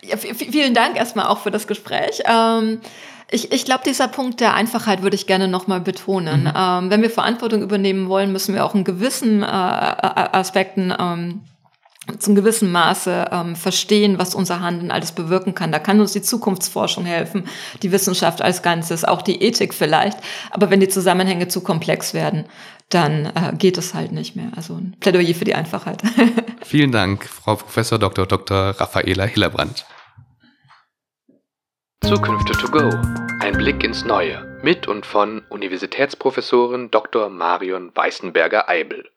[0.00, 2.22] Ja, vielen Dank erstmal auch für das Gespräch.
[2.24, 2.80] Ähm
[3.30, 6.44] ich, ich glaube, dieser Punkt der Einfachheit würde ich gerne nochmal betonen.
[6.44, 6.52] Mhm.
[6.56, 11.42] Ähm, wenn wir Verantwortung übernehmen wollen, müssen wir auch in gewissen äh, Aspekten ähm,
[12.18, 15.72] zum gewissen Maße ähm, verstehen, was unser Handeln alles bewirken kann.
[15.72, 17.44] Da kann uns die Zukunftsforschung helfen,
[17.82, 20.18] die Wissenschaft als Ganzes, auch die Ethik vielleicht.
[20.50, 22.46] Aber wenn die Zusammenhänge zu komplex werden,
[22.88, 24.50] dann äh, geht es halt nicht mehr.
[24.56, 26.00] Also ein Plädoyer für die Einfachheit.
[26.64, 28.24] Vielen Dank, Frau Professor Dr.
[28.24, 28.70] Dr.
[28.70, 29.84] Raffaela Hillebrand.
[32.08, 32.88] Zukünfte to go.
[33.40, 37.28] Ein Blick ins Neue mit und von Universitätsprofessorin Dr.
[37.28, 39.10] Marion Weißenberger-Eibel.